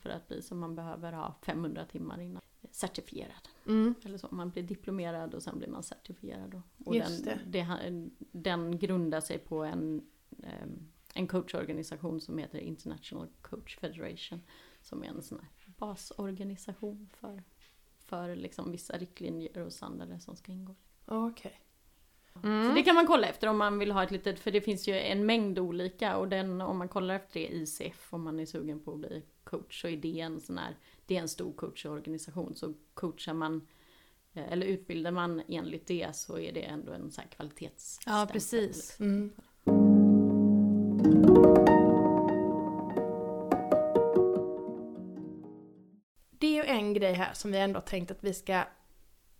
För 0.00 0.10
att 0.10 0.28
bli 0.28 0.42
så 0.42 0.54
man 0.54 0.74
behöver 0.74 1.12
ha 1.12 1.34
500 1.42 1.84
timmar 1.84 2.20
innan 2.20 2.42
certifierad. 2.70 3.48
Mm. 3.66 3.94
Eller 4.04 4.18
så, 4.18 4.28
man 4.30 4.50
blir 4.50 4.62
diplomerad 4.62 5.34
och 5.34 5.42
sen 5.42 5.58
blir 5.58 5.68
man 5.68 5.82
certifierad. 5.82 6.50
Då. 6.50 6.62
Och 6.84 6.96
Just 6.96 7.24
den, 7.24 7.38
det. 7.46 7.62
ha- 7.64 7.78
den 8.32 8.78
grundar 8.78 9.20
sig 9.20 9.38
på 9.38 9.64
en, 9.64 10.06
ehm, 10.42 10.88
en 11.14 11.26
coachorganisation 11.28 12.20
som 12.20 12.38
heter 12.38 12.58
International 12.58 13.28
Coach 13.42 13.78
Federation. 13.78 14.40
Som 14.82 15.02
är 15.04 15.08
en 15.08 15.22
sån 15.22 15.38
här 15.38 15.48
basorganisation 15.78 17.08
för, 17.20 17.42
för 18.10 18.36
liksom 18.36 18.72
vissa 18.72 18.96
riktlinjer 18.98 19.58
och 19.58 19.72
standarder 19.72 20.18
som 20.18 20.36
ska 20.36 20.52
ingå. 20.52 20.74
Okej. 21.06 21.60
Så 22.32 22.46
Mm. 22.46 22.74
det 22.74 22.82
kan 22.82 22.94
man 22.94 23.06
kolla 23.06 23.26
efter 23.28 23.46
om 23.46 23.58
man 23.58 23.78
vill 23.78 23.90
ha 23.92 24.02
ett 24.02 24.10
litet, 24.10 24.40
för 24.40 24.50
det 24.50 24.60
finns 24.60 24.88
ju 24.88 24.94
en 24.98 25.26
mängd 25.26 25.58
olika 25.58 26.16
och 26.16 26.28
den, 26.28 26.60
om 26.60 26.78
man 26.78 26.88
kollar 26.88 27.14
efter 27.14 27.40
det 27.40 27.46
i 27.48 27.62
ICF 27.62 28.12
om 28.12 28.22
man 28.22 28.40
är 28.40 28.46
sugen 28.46 28.80
på 28.80 28.92
att 28.92 28.98
bli 28.98 29.22
coach 29.44 29.80
så 29.82 29.88
är 29.88 29.96
det 29.96 30.20
en 30.20 30.40
sån 30.40 30.58
här, 30.58 30.76
det 31.06 31.16
är 31.16 31.20
en 31.20 31.28
stor 31.28 31.52
coachorganisation 31.52 32.54
så 32.56 32.74
coachar 32.94 33.34
man 33.34 33.66
eh, 34.32 34.52
eller 34.52 34.66
utbildar 34.66 35.10
man 35.10 35.42
enligt 35.48 35.86
det 35.86 36.16
så 36.16 36.38
är 36.38 36.52
det 36.52 36.62
ändå 36.62 36.92
en 36.92 37.10
sån 37.10 37.22
här 37.22 37.30
kvalitetsstämpel. 37.30 38.20
Ja, 38.20 38.26
precis. 38.32 39.00
Mm. 39.00 39.32
Grej 47.00 47.12
här 47.12 47.30
som 47.32 47.52
vi 47.52 47.58
ändå 47.58 47.80
tänkt 47.80 48.10
att 48.10 48.24
vi 48.24 48.34
ska 48.34 48.62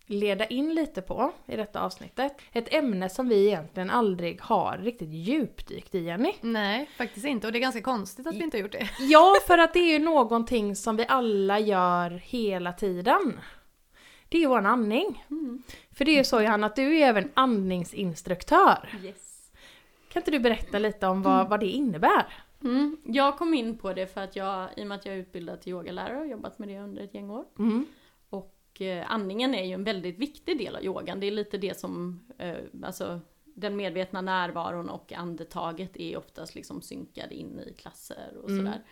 leda 0.05 0.45
in 0.45 0.73
lite 0.75 1.01
på 1.01 1.31
i 1.45 1.55
detta 1.55 1.81
avsnittet. 1.81 2.37
Ett 2.51 2.73
ämne 2.73 3.09
som 3.09 3.29
vi 3.29 3.47
egentligen 3.47 3.89
aldrig 3.89 4.41
har 4.41 4.77
riktigt 4.77 5.09
djupdykt 5.09 5.95
i 5.95 5.99
Jenny. 5.99 6.33
Nej, 6.41 6.89
faktiskt 6.97 7.25
inte. 7.25 7.47
Och 7.47 7.53
det 7.53 7.59
är 7.59 7.61
ganska 7.61 7.81
konstigt 7.81 8.27
att 8.27 8.35
vi 8.35 8.43
inte 8.43 8.57
har 8.57 8.61
gjort 8.61 8.71
det. 8.71 8.89
Ja, 8.99 9.35
för 9.47 9.57
att 9.57 9.73
det 9.73 9.79
är 9.79 9.91
ju 9.91 9.99
någonting 9.99 10.75
som 10.75 10.97
vi 10.97 11.05
alla 11.07 11.59
gör 11.59 12.09
hela 12.11 12.73
tiden. 12.73 13.39
Det 14.29 14.37
är 14.37 14.41
ju 14.41 14.47
vår 14.47 14.65
andning. 14.65 15.25
Mm. 15.29 15.63
För 15.91 16.05
det 16.05 16.11
är 16.11 16.17
ju 16.17 16.23
så 16.23 16.41
Johanna 16.41 16.67
att 16.67 16.75
du 16.75 16.97
är 16.97 17.07
även 17.07 17.31
andningsinstruktör. 17.33 18.99
Yes. 19.03 19.51
Kan 20.13 20.19
inte 20.19 20.31
du 20.31 20.39
berätta 20.39 20.79
lite 20.79 21.07
om 21.07 21.21
vad, 21.21 21.49
vad 21.49 21.59
det 21.59 21.67
innebär? 21.67 22.25
Mm. 22.63 22.97
Jag 23.05 23.37
kom 23.37 23.53
in 23.53 23.77
på 23.77 23.93
det 23.93 24.07
för 24.07 24.21
att 24.21 24.35
jag, 24.35 24.69
i 24.77 24.83
och 24.83 24.87
med 24.87 24.95
att 24.97 25.05
jag 25.05 25.15
är 25.15 25.19
utbildad 25.19 25.61
till 25.61 25.71
yogalärare 25.71 26.19
och 26.19 26.27
jobbat 26.27 26.59
med 26.59 26.67
det 26.69 26.79
under 26.79 27.03
ett 27.03 27.13
gäng 27.13 27.29
år. 27.29 27.45
Mm. 27.59 27.85
Och 28.29 28.81
eh, 28.81 29.11
andningen 29.11 29.55
är 29.55 29.63
ju 29.65 29.73
en 29.73 29.83
väldigt 29.83 30.17
viktig 30.19 30.57
del 30.57 30.75
av 30.75 30.83
yogan. 30.83 31.19
Det 31.19 31.27
är 31.27 31.31
lite 31.31 31.57
det 31.57 31.79
som, 31.79 32.19
eh, 32.37 32.57
alltså 32.83 33.19
den 33.45 33.75
medvetna 33.75 34.21
närvaron 34.21 34.89
och 34.89 35.13
andetaget 35.13 35.97
är 35.97 36.17
oftast 36.17 36.55
liksom 36.55 36.81
synkade 36.81 37.35
in 37.35 37.59
i 37.59 37.73
klasser 37.73 38.37
och 38.43 38.49
Mm. 38.49 38.65
sådär. 38.65 38.83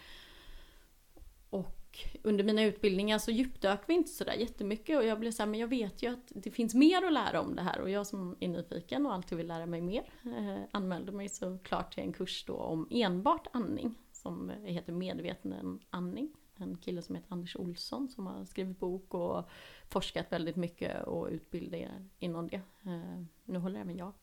Och 1.49 1.78
under 2.23 2.43
mina 2.43 2.63
utbildningar 2.63 3.17
så 3.17 3.31
djupdök 3.31 3.79
vi 3.87 3.93
inte 3.93 4.09
sådär 4.09 4.33
jättemycket 4.33 4.97
och 4.97 5.05
jag 5.05 5.19
blev 5.19 5.31
såhär, 5.31 5.49
men 5.49 5.59
jag 5.59 5.67
vet 5.67 6.03
ju 6.03 6.13
att 6.13 6.31
det 6.35 6.51
finns 6.51 6.75
mer 6.75 7.05
att 7.05 7.13
lära 7.13 7.41
om 7.41 7.55
det 7.55 7.61
här 7.61 7.81
och 7.81 7.89
jag 7.89 8.07
som 8.07 8.35
är 8.39 8.47
nyfiken 8.47 9.05
och 9.05 9.13
alltid 9.13 9.37
vill 9.37 9.47
lära 9.47 9.65
mig 9.65 9.81
mer 9.81 10.03
eh, 10.23 10.63
anmälde 10.71 11.11
mig 11.11 11.29
såklart 11.29 11.93
till 11.93 12.03
en 12.03 12.13
kurs 12.13 12.43
då 12.47 12.53
om 12.53 12.87
enbart 12.91 13.47
andning 13.53 13.95
som 14.11 14.49
heter 14.49 14.93
medveten 14.93 15.79
andning. 15.89 16.33
En 16.55 16.77
kille 16.77 17.01
som 17.01 17.15
heter 17.15 17.33
Anders 17.33 17.55
Olsson 17.55 18.09
som 18.09 18.27
har 18.27 18.45
skrivit 18.45 18.79
bok 18.79 19.13
och 19.13 19.49
forskat 19.89 20.31
väldigt 20.31 20.55
mycket 20.55 21.03
och 21.03 21.27
utbildat 21.31 21.89
inom 22.19 22.47
det. 22.47 22.61
Eh, 22.85 23.23
nu 23.45 23.59
håller 23.59 23.79
även 23.79 23.97
jag 23.97 24.13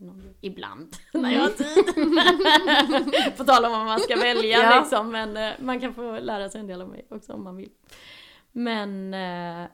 inom 0.00 0.22
det. 0.22 0.46
Ibland, 0.46 0.96
när 1.12 1.32
jag 1.32 1.40
har 1.40 1.50
tid. 1.50 3.36
på 3.36 3.44
tal 3.44 3.64
om 3.64 3.72
vad 3.72 3.84
man 3.86 4.00
ska 4.00 4.16
välja 4.16 4.58
Ja. 4.62 4.80
liksom. 4.80 5.10
Men 5.10 5.36
eh, 5.36 5.52
man 5.60 5.80
kan 5.80 5.94
få 5.94 6.18
lära 6.18 6.48
sig 6.50 6.60
en 6.60 6.66
del 6.66 6.80
av 6.82 6.88
mig 6.88 7.06
också 7.10 7.32
om 7.32 7.44
man 7.44 7.56
vill. 7.56 7.70
Men 8.52 9.14
eh, 9.14 9.68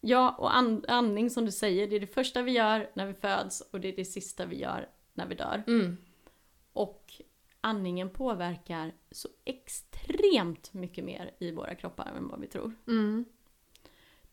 ja, 0.00 0.30
och 0.38 0.56
and- 0.56 0.84
andning 0.88 1.30
som 1.30 1.44
du 1.44 1.52
säger, 1.52 1.86
det 1.86 1.96
är 1.96 2.00
det 2.00 2.06
första 2.06 2.42
vi 2.42 2.52
gör 2.52 2.90
när 2.94 3.06
vi 3.06 3.14
föds 3.14 3.60
och 3.60 3.80
det 3.80 3.88
är 3.88 3.96
det 3.96 4.04
sista 4.04 4.46
vi 4.46 4.56
gör 4.56 4.88
när 5.14 5.26
vi 5.26 5.34
dör. 5.34 5.62
Mm. 5.66 5.96
Och 6.72 7.12
andningen 7.60 8.10
påverkar 8.10 8.92
så 9.10 9.28
extremt 9.44 10.72
mycket 10.72 11.04
mer 11.04 11.30
i 11.38 11.50
våra 11.52 11.74
kroppar 11.74 12.12
än 12.16 12.28
vad 12.28 12.40
vi 12.40 12.46
tror. 12.46 12.72
Mm. 12.86 13.24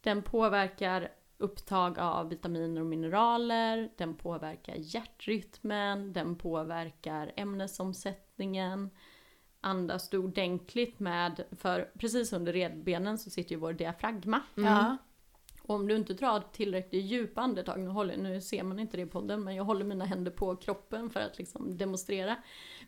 Den 0.01 0.21
påverkar 0.21 1.12
upptag 1.39 2.00
av 2.00 2.29
vitaminer 2.29 2.81
och 2.81 2.88
mineraler, 2.88 3.89
den 3.98 4.15
påverkar 4.15 4.75
hjärtrytmen, 4.77 6.13
den 6.13 6.36
påverkar 6.36 7.31
ämnesomsättningen. 7.36 8.89
Andas 9.62 10.10
du 10.10 10.17
ordentligt 10.17 11.00
med, 11.00 11.43
för 11.51 11.91
precis 12.00 12.34
under 12.34 12.53
redbenen 12.53 13.17
så 13.17 13.29
sitter 13.29 13.51
ju 13.55 13.60
vår 13.62 13.74
diafragma. 13.74 14.41
Ja. 14.55 14.98
Och 15.62 15.75
om 15.75 15.88
du 15.88 15.96
inte 15.96 16.13
drar 16.13 16.43
tillräckligt 16.51 17.05
djupa 17.05 17.41
andetag, 17.41 17.79
nu, 17.79 17.88
håller, 17.88 18.17
nu 18.17 18.41
ser 18.41 18.63
man 18.63 18.79
inte 18.79 18.98
det 18.98 19.03
i 19.03 19.05
podden, 19.05 19.43
men 19.43 19.55
jag 19.55 19.63
håller 19.63 19.86
mina 19.86 20.05
händer 20.05 20.31
på 20.31 20.55
kroppen 20.55 21.10
för 21.10 21.19
att 21.19 21.38
liksom 21.38 21.77
demonstrera. 21.77 22.36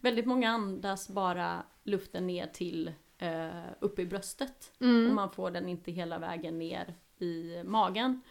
Väldigt 0.01 0.25
många 0.25 0.50
andas 0.50 1.10
bara 1.10 1.63
luften 1.84 2.27
ner 2.27 2.48
till 2.48 2.91
eh, 3.17 3.50
upp 3.79 4.00
i 4.00 4.05
bröstet. 4.05 4.72
Och 4.77 4.86
Mm. 4.86 5.15
man 5.15 5.31
får 5.31 5.51
den 5.51 5.70
inte 5.70 5.91
hela 5.91 6.20
vägen 6.20 6.58
ner 6.58 6.96
i 7.21 7.63
magen. 7.65 8.21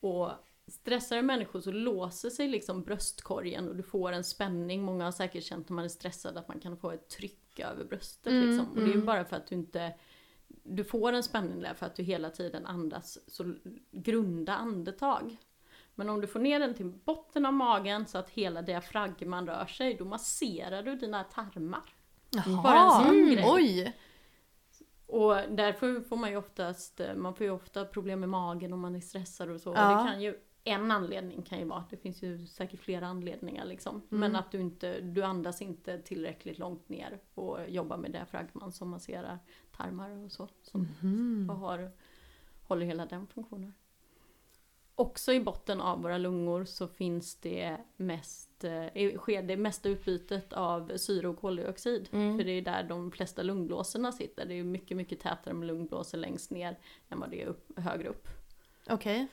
Och 0.00 0.30
stressade 0.66 1.22
människor 1.22 1.60
så 1.60 1.70
låser 1.72 2.30
sig 2.30 2.48
liksom 2.48 2.82
bröstkorgen 2.82 3.68
och 3.68 3.76
du 3.76 3.82
får 3.82 4.12
en 4.12 4.24
spänning. 4.24 4.82
Många 4.82 5.04
har 5.04 5.12
säkert 5.12 5.44
känt 5.44 5.68
när 5.68 5.74
man 5.74 5.84
är 5.84 5.88
stressad 5.88 6.36
att 6.36 6.48
man 6.48 6.60
kan 6.60 6.76
få 6.76 6.90
ett 6.90 7.08
tryck 7.08 7.60
över 7.60 7.84
bröstet. 7.84 8.32
Mm, 8.32 8.48
liksom. 8.48 8.70
Och 8.70 8.76
det 8.76 8.82
är 8.82 8.86
ju 8.86 8.92
mm. 8.92 9.06
bara 9.06 9.24
för 9.24 9.36
att 9.36 9.46
du 9.46 9.54
inte 9.54 9.94
du 10.62 10.84
får 10.84 11.12
en 11.12 11.22
spänning 11.22 11.60
där 11.60 11.74
för 11.74 11.86
att 11.86 11.96
du 11.96 12.02
hela 12.02 12.30
tiden 12.30 12.66
andas 12.66 13.18
så 13.26 13.54
grunda 13.90 14.54
andetag. 14.54 15.36
Men 15.94 16.08
om 16.08 16.20
du 16.20 16.26
får 16.26 16.40
ner 16.40 16.60
den 16.60 16.74
till 16.74 16.86
botten 16.86 17.46
av 17.46 17.52
magen 17.52 18.06
så 18.06 18.18
att 18.18 18.30
hela 18.30 18.62
diafragman 18.62 19.46
rör 19.46 19.66
sig, 19.66 19.94
då 19.94 20.04
masserar 20.04 20.82
du 20.82 20.96
dina 20.96 21.24
tarmar. 21.24 21.94
Bara 22.62 22.80
en 22.80 22.90
sån 22.90 23.16
Mm. 23.16 23.34
grej. 23.34 23.44
Oj! 23.46 23.96
Och 25.14 25.34
därför 25.56 26.00
får 26.00 26.16
man 26.16 26.30
ju 26.30 26.36
oftast, 26.36 27.00
man 27.16 27.34
får 27.34 27.44
ju 27.46 27.52
ofta 27.52 27.84
problem 27.84 28.20
med 28.20 28.28
magen 28.28 28.72
om 28.72 28.80
man 28.80 28.94
är 28.96 29.00
stressad 29.00 29.50
och 29.50 29.60
så. 29.60 29.70
Och 29.70 29.76
Ja. 29.76 29.88
det 30.04 30.10
kan 30.10 30.22
ju, 30.22 30.34
en 30.64 30.90
anledning 30.90 31.42
kan 31.42 31.58
ju 31.58 31.64
vara, 31.64 31.84
det 31.90 31.96
finns 31.96 32.22
ju 32.22 32.46
säkert 32.46 32.80
flera 32.80 33.06
anledningar 33.06 33.64
liksom. 33.64 34.02
Men 34.08 34.36
att 34.36 34.50
du 34.52 34.60
inte, 34.60 35.00
du 35.00 35.22
andas 35.22 35.62
inte 35.62 35.98
tillräckligt 35.98 36.58
långt 36.58 36.88
ner 36.88 37.18
och 37.34 37.58
jobbar 37.68 37.96
med 37.96 38.12
diafragman 38.12 38.72
som 38.72 38.88
masserar 38.90 39.38
tarmar 39.76 40.10
och 40.24 40.32
så. 40.32 40.48
Som 40.62 40.88
Mm. 41.02 41.50
och 41.50 41.56
har, 41.56 41.90
håller 42.62 42.86
hela 42.86 43.06
den 43.06 43.26
funktionen. 43.26 43.74
Också 44.96 45.32
i 45.32 45.40
botten 45.40 45.80
av 45.80 46.02
våra 46.02 46.18
lungor 46.18 46.64
så 46.64 46.88
finns 46.88 47.40
det 47.40 47.76
mest, 47.96 48.64
eh, 48.64 49.16
sker 49.18 49.42
det 49.42 49.56
mesta 49.56 49.88
utbytet 49.88 50.52
av 50.52 50.96
syre 50.96 51.28
och 51.28 51.38
koldioxid. 51.40 52.08
Mm. 52.12 52.38
För 52.38 52.44
det 52.44 52.50
är 52.50 52.62
där 52.62 52.82
de 52.82 53.10
flesta 53.12 53.42
lungblåsorna 53.42 54.12
sitter. 54.12 54.46
Det 54.46 54.54
är 54.54 54.64
mycket, 54.64 54.96
mycket 54.96 55.20
tätare 55.20 55.54
med 55.54 55.66
lungblåsor 55.66 56.18
längst 56.18 56.50
ner 56.50 56.78
än 57.08 57.20
vad 57.20 57.30
det 57.30 57.42
är 57.42 57.46
upp, 57.46 57.78
högre 57.78 58.08
upp. 58.08 58.28
Okej. 58.88 59.26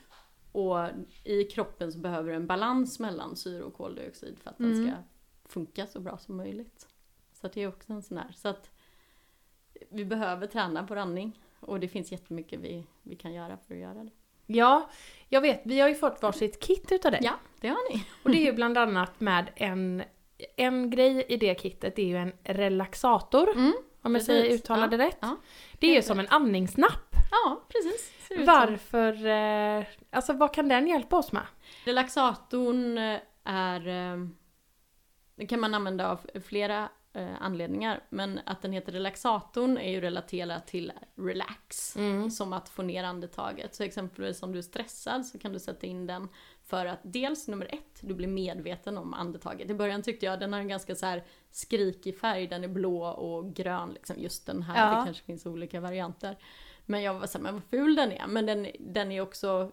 Och 0.52 0.78
i 1.24 1.44
kroppen 1.44 1.92
så 1.92 1.98
behöver 1.98 2.30
du 2.30 2.36
en 2.36 2.46
balans 2.46 2.98
mellan 3.00 3.36
syre 3.36 3.62
och 3.62 3.74
koldioxid 3.74 4.38
för 4.38 4.50
att 4.50 4.58
den 4.58 4.72
Mm. 4.72 4.86
ska 4.86 4.96
funka 5.48 5.86
så 5.86 6.00
bra 6.00 6.18
som 6.18 6.36
möjligt. 6.36 6.88
Så 7.32 7.48
det 7.48 7.62
är 7.62 7.68
också 7.68 7.92
en 7.92 8.02
sån 8.02 8.18
här. 8.18 8.32
Så 8.32 8.48
att 8.48 8.70
vi 9.90 10.04
behöver 10.04 10.46
träna 10.46 10.86
på 10.86 10.94
andning. 10.94 11.42
Och 11.60 11.80
det 11.80 11.88
finns 11.88 12.12
jättemycket 12.12 12.60
vi, 12.60 12.86
vi 13.02 13.16
kan 13.16 13.32
göra 13.32 13.56
för 13.56 13.74
att 13.74 13.80
göra 13.80 14.04
det. 14.04 14.10
Ja, 14.54 14.90
jag 15.28 15.40
vet. 15.40 15.60
Vi 15.64 15.80
har 15.80 15.88
ju 15.88 15.94
fått 15.94 16.22
varsitt 16.22 16.60
kit 16.60 16.92
utav 16.92 17.10
dig. 17.12 17.20
Ja, 17.24 17.32
det 17.60 17.68
har 17.68 17.92
ni. 17.94 18.04
Och 18.22 18.30
det 18.30 18.38
är 18.38 18.44
ju 18.44 18.52
bland 18.52 18.78
annat 18.78 19.20
med 19.20 19.50
en, 19.56 20.02
en 20.56 20.90
grej 20.90 21.24
i 21.28 21.36
det 21.36 21.60
kittet, 21.60 21.96
det 21.96 22.02
är 22.02 22.06
ju 22.06 22.16
en 22.16 22.32
relaxator. 22.44 23.50
Mm. 23.50 23.72
Om 24.04 24.14
jag 24.14 24.24
säger 24.24 24.54
uttalade 24.54 24.96
Ja, 24.96 25.06
rätt. 25.06 25.18
ja. 25.20 25.36
det 25.78 25.86
är 25.86 25.94
ju 25.94 26.02
som 26.02 26.18
en 26.20 26.28
andningsnapp. 26.28 27.16
Ja, 27.30 27.62
precis. 27.68 28.12
Ut 28.30 28.36
som. 28.36 28.46
Varför, 28.46 29.26
eh, 29.26 29.84
alltså 30.10 30.32
vad 30.32 30.54
kan 30.54 30.68
den 30.68 30.86
hjälpa 30.86 31.16
oss 31.16 31.32
med? 31.32 31.42
Relaxatorn 31.84 32.98
eh, 32.98 33.18
är... 33.44 33.88
eh, 33.88 34.26
Det 35.36 35.46
kan 35.46 35.60
man 35.60 35.74
använda 35.74 36.10
av 36.10 36.20
flera 36.46 36.88
eh, 37.12 37.42
anledningar. 37.42 38.00
Men 38.08 38.40
att 38.46 38.62
den 38.62 38.72
heter 38.72 38.92
relaxatorn 38.92 39.78
är 39.78 39.90
ju 39.90 40.00
relaterat 40.00 40.66
till 40.66 40.92
relax. 41.16 41.96
Mm. 41.96 42.30
Som 42.30 42.52
att 42.52 42.68
få 42.68 42.82
ner 42.82 43.04
andetaget. 43.04 43.74
Så 43.74 43.82
exempelvis 43.82 44.42
om 44.42 44.52
du 44.52 44.58
är 44.58 44.62
stressad 44.62 45.26
så 45.26 45.38
kan 45.38 45.52
du 45.52 45.58
sätta 45.58 45.86
in 45.86 46.06
den 46.06 46.28
för 46.64 46.86
att 46.86 47.00
dels 47.02 47.48
nummer 47.48 47.74
ett, 47.74 48.00
du 48.00 48.14
blir 48.14 48.28
medveten 48.28 48.98
om 48.98 49.14
andetaget. 49.14 49.70
I 49.70 49.74
början 49.74 50.02
tyckte 50.02 50.26
jag 50.26 50.40
den 50.40 50.52
har 50.52 50.60
en 50.60 50.68
ganska 50.68 50.94
så 50.94 51.06
här 51.06 51.24
skrikig 51.50 52.18
färg, 52.18 52.46
den 52.46 52.64
är 52.64 52.68
blå 52.68 53.04
och 53.04 53.54
grön 53.54 53.92
liksom. 53.92 54.16
Just 54.18 54.46
den 54.46 54.62
här, 54.62 54.92
Ja. 54.92 54.98
det 54.98 55.04
kanske 55.04 55.24
finns 55.24 55.46
olika 55.46 55.80
varianter. 55.80 56.38
Men 56.86 57.02
jag 57.02 57.14
var 57.14 57.26
såhär, 57.26 57.42
men 57.42 57.54
vad 57.54 57.64
ful 57.64 57.94
den 57.94 58.12
är. 58.12 58.26
Men 58.26 58.46
den, 58.46 58.68
den 58.80 59.12
är 59.12 59.20
också 59.20 59.72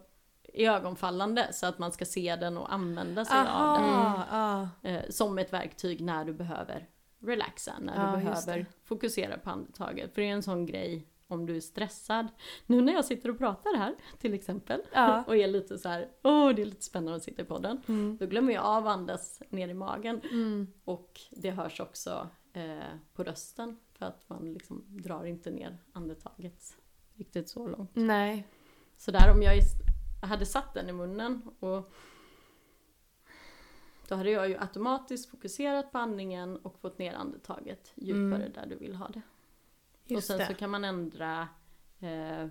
ögonfallande 0.54 1.48
så 1.52 1.66
att 1.66 1.78
man 1.78 1.92
ska 1.92 2.04
se 2.04 2.36
den 2.36 2.58
och 2.58 2.72
använda 2.72 3.24
sig 3.24 3.38
av 3.38 3.78
den. 3.78 3.88
Aha. 3.88 4.68
Eh, 4.82 5.02
som 5.10 5.38
ett 5.38 5.52
verktyg 5.52 6.00
när 6.00 6.24
du 6.24 6.32
behöver 6.32 6.88
relaxa, 7.20 7.74
när 7.80 7.92
du 8.16 8.22
behöver 8.22 8.66
fokusera 8.84 9.38
på 9.38 9.50
andetaget. 9.50 10.14
För 10.14 10.22
det 10.22 10.28
är 10.28 10.32
en 10.32 10.42
sån 10.42 10.66
grej 10.66 11.06
om 11.26 11.46
du 11.46 11.56
är 11.56 11.60
stressad. 11.60 12.28
Nu 12.66 12.80
när 12.80 12.92
jag 12.92 13.04
sitter 13.04 13.28
och 13.30 13.38
pratar 13.38 13.76
här 13.76 13.94
till 14.18 14.34
exempel 14.34 14.82
Ja. 14.92 15.24
och 15.26 15.36
är 15.36 15.46
lite 15.46 15.78
så 15.78 15.88
här, 15.88 16.08
åh 16.22 16.50
det 16.50 16.62
är 16.62 16.66
lite 16.66 16.84
spännande 16.84 17.16
att 17.16 17.22
sitta 17.22 17.42
i 17.42 17.44
podden. 17.44 17.80
Mm. 17.88 18.16
Då 18.20 18.26
glömmer 18.26 18.52
jag 18.52 18.64
av 18.64 18.86
att 18.86 18.92
andas 18.96 19.42
ner 19.48 19.68
i 19.68 19.74
magen 19.74 20.20
Mm. 20.30 20.66
och 20.84 21.20
det 21.30 21.50
hörs 21.50 21.80
också 21.80 22.28
eh, 22.52 22.78
på 23.14 23.24
rösten 23.24 23.76
för 23.92 24.06
att 24.06 24.28
man 24.28 24.52
liksom 24.52 24.84
drar 24.88 25.24
inte 25.24 25.50
ner 25.50 25.78
andetaget 25.92 26.76
riktigt 27.14 27.48
så 27.48 27.66
långt. 27.66 27.90
Nej. 27.94 28.46
Så 28.96 29.10
där 29.10 29.30
om 29.32 29.42
jag 29.42 29.54
hade 30.22 30.46
satt 30.46 30.74
den 30.74 30.88
i 30.88 30.92
munnen 30.92 31.42
och 31.60 31.92
då 34.10 34.16
hade 34.16 34.30
jag 34.30 34.48
ju 34.48 34.58
automatiskt 34.58 35.30
fokuserat 35.30 35.92
på 35.92 35.98
andningen 35.98 36.56
och 36.56 36.78
fått 36.80 36.98
ner 36.98 37.14
andetaget 37.14 37.92
djupare 37.94 38.40
Mm. 38.42 38.52
där 38.52 38.66
du 38.66 38.76
vill 38.76 38.94
ha 38.94 39.08
det. 39.08 39.22
och 40.04 40.10
Just 40.10 40.26
sen 40.26 40.38
det. 40.38 40.46
så 40.46 40.54
kan 40.54 40.70
man 40.70 40.84
ändra 40.84 41.48
eh, 42.00 42.46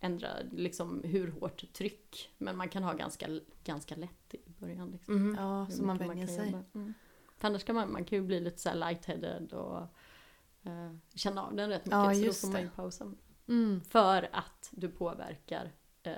ändra 0.00 0.28
liksom 0.52 1.02
hur 1.04 1.30
hårt 1.30 1.72
tryck. 1.72 2.30
Men 2.38 2.56
man 2.56 2.68
kan 2.68 2.82
ha 2.82 2.92
ganska, 2.92 3.26
ganska 3.64 3.96
lätt 3.96 4.34
i 4.34 4.40
början. 4.60 4.90
Liksom. 4.90 5.14
Mhm. 5.14 5.34
Ja, 5.38 5.66
så 5.70 5.84
man 5.84 5.98
vänjer 5.98 6.26
sig. 6.26 6.56
Mm. 6.74 6.94
För 7.38 7.48
annars 7.48 7.64
kan 7.64 7.74
man, 7.74 7.92
man 7.92 8.04
kan 8.04 8.18
ju 8.18 8.24
bli 8.24 8.40
lite 8.40 8.58
så 8.58 8.68
här 8.68 8.76
lightheaded 8.76 9.52
och 9.52 9.78
eh, 10.62 10.92
känna 11.14 11.46
av 11.46 11.56
den 11.56 11.68
rätt 11.68 11.84
mycket. 11.86 11.98
Ja, 11.98 12.14
så 12.14 12.24
då 12.26 12.32
får 12.32 12.48
man 12.48 12.60
ju 12.62 12.70
pausa. 12.70 13.12
Mm. 13.48 13.80
För 13.80 14.28
att 14.32 14.68
du 14.72 14.88
påverkar 14.88 15.72
eh, 16.02 16.12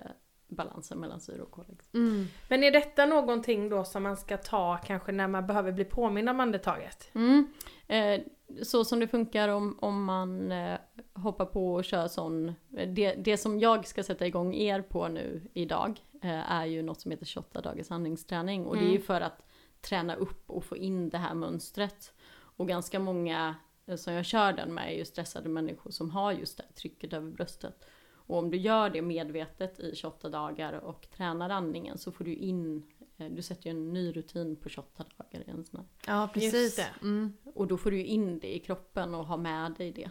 balansen 0.48 0.98
mellan 1.00 1.20
syre 1.20 1.42
och 1.42 1.50
kolex. 1.50 1.94
Mm. 1.94 2.26
Men 2.48 2.64
är 2.64 2.70
detta 2.70 3.06
någonting 3.06 3.68
då 3.68 3.84
som 3.84 4.02
man 4.02 4.16
ska 4.16 4.36
ta 4.36 4.76
kanske 4.86 5.12
när 5.12 5.28
man 5.28 5.46
behöver 5.46 5.72
bli 5.72 5.84
påmind 5.84 6.28
om 6.28 6.40
andetaget? 6.40 7.10
Mm. 7.14 7.46
Eh, 7.86 8.20
så 8.62 8.84
som 8.84 9.00
det 9.00 9.08
funkar 9.08 9.48
om, 9.48 9.78
om 9.80 10.04
man 10.04 10.52
eh, 10.52 10.78
hoppar 11.12 11.44
på 11.46 11.74
och 11.74 11.84
kör 11.84 12.08
sån, 12.08 12.48
eh, 12.76 12.88
det, 12.88 13.14
det 13.14 13.36
som 13.36 13.60
jag 13.60 13.86
ska 13.86 14.02
sätta 14.02 14.26
igång 14.26 14.54
er 14.54 14.82
på 14.82 15.08
nu 15.08 15.42
idag 15.54 16.00
eh, 16.22 16.52
är 16.52 16.66
ju 16.66 16.82
något 16.82 17.00
som 17.00 17.10
heter 17.10 17.26
28 17.26 17.60
dagars 17.60 17.90
andningsträning 17.90 18.66
och 18.66 18.76
det 18.76 18.82
är 18.82 18.84
ju 18.84 18.90
Mm. 18.90 19.02
för 19.02 19.20
att 19.20 19.42
träna 19.80 20.14
upp 20.14 20.50
och 20.50 20.64
få 20.64 20.76
in 20.76 21.08
det 21.08 21.18
här 21.18 21.34
mönstret. 21.34 22.12
Och 22.30 22.68
ganska 22.68 22.98
många 22.98 23.54
eh, 23.86 23.96
som 23.96 24.12
jag 24.12 24.24
kör 24.24 24.52
den 24.52 24.74
med 24.74 24.92
är 24.92 24.96
ju 24.96 25.04
stressade 25.04 25.48
människor 25.48 25.90
som 25.90 26.10
har 26.10 26.32
just 26.32 26.56
det 26.56 26.62
här 26.68 26.72
trycket 26.72 27.12
över 27.12 27.30
bröstet. 27.30 27.84
Och 28.28 28.38
om 28.38 28.50
du 28.50 28.56
gör 28.58 28.90
det 28.90 29.02
medvetet 29.02 29.80
i 29.80 29.96
28 29.96 30.28
dagar 30.28 30.72
och 30.72 31.06
tränar 31.16 31.50
andningen 31.50 31.98
så 31.98 32.12
får 32.12 32.24
du 32.24 32.34
in, 32.34 32.82
eh, 33.18 33.26
du 33.26 33.42
sätter 33.42 33.64
ju 33.64 33.70
en 33.70 33.92
ny 33.92 34.12
rutin 34.12 34.56
på 34.56 34.68
28 34.68 35.04
dagar 35.16 35.44
i 35.48 35.50
en 35.50 35.64
sån 35.64 35.80
här 35.80 36.12
Ja, 36.14 36.28
precis. 36.34 36.80
Mm. 37.02 37.32
och 37.54 37.66
då 37.66 37.76
får 37.78 37.90
du 37.90 38.04
in 38.04 38.38
det 38.38 38.54
i 38.56 38.58
kroppen 38.58 39.14
och 39.14 39.26
ha 39.26 39.36
med 39.36 39.72
dig 39.72 39.92
det 39.92 40.10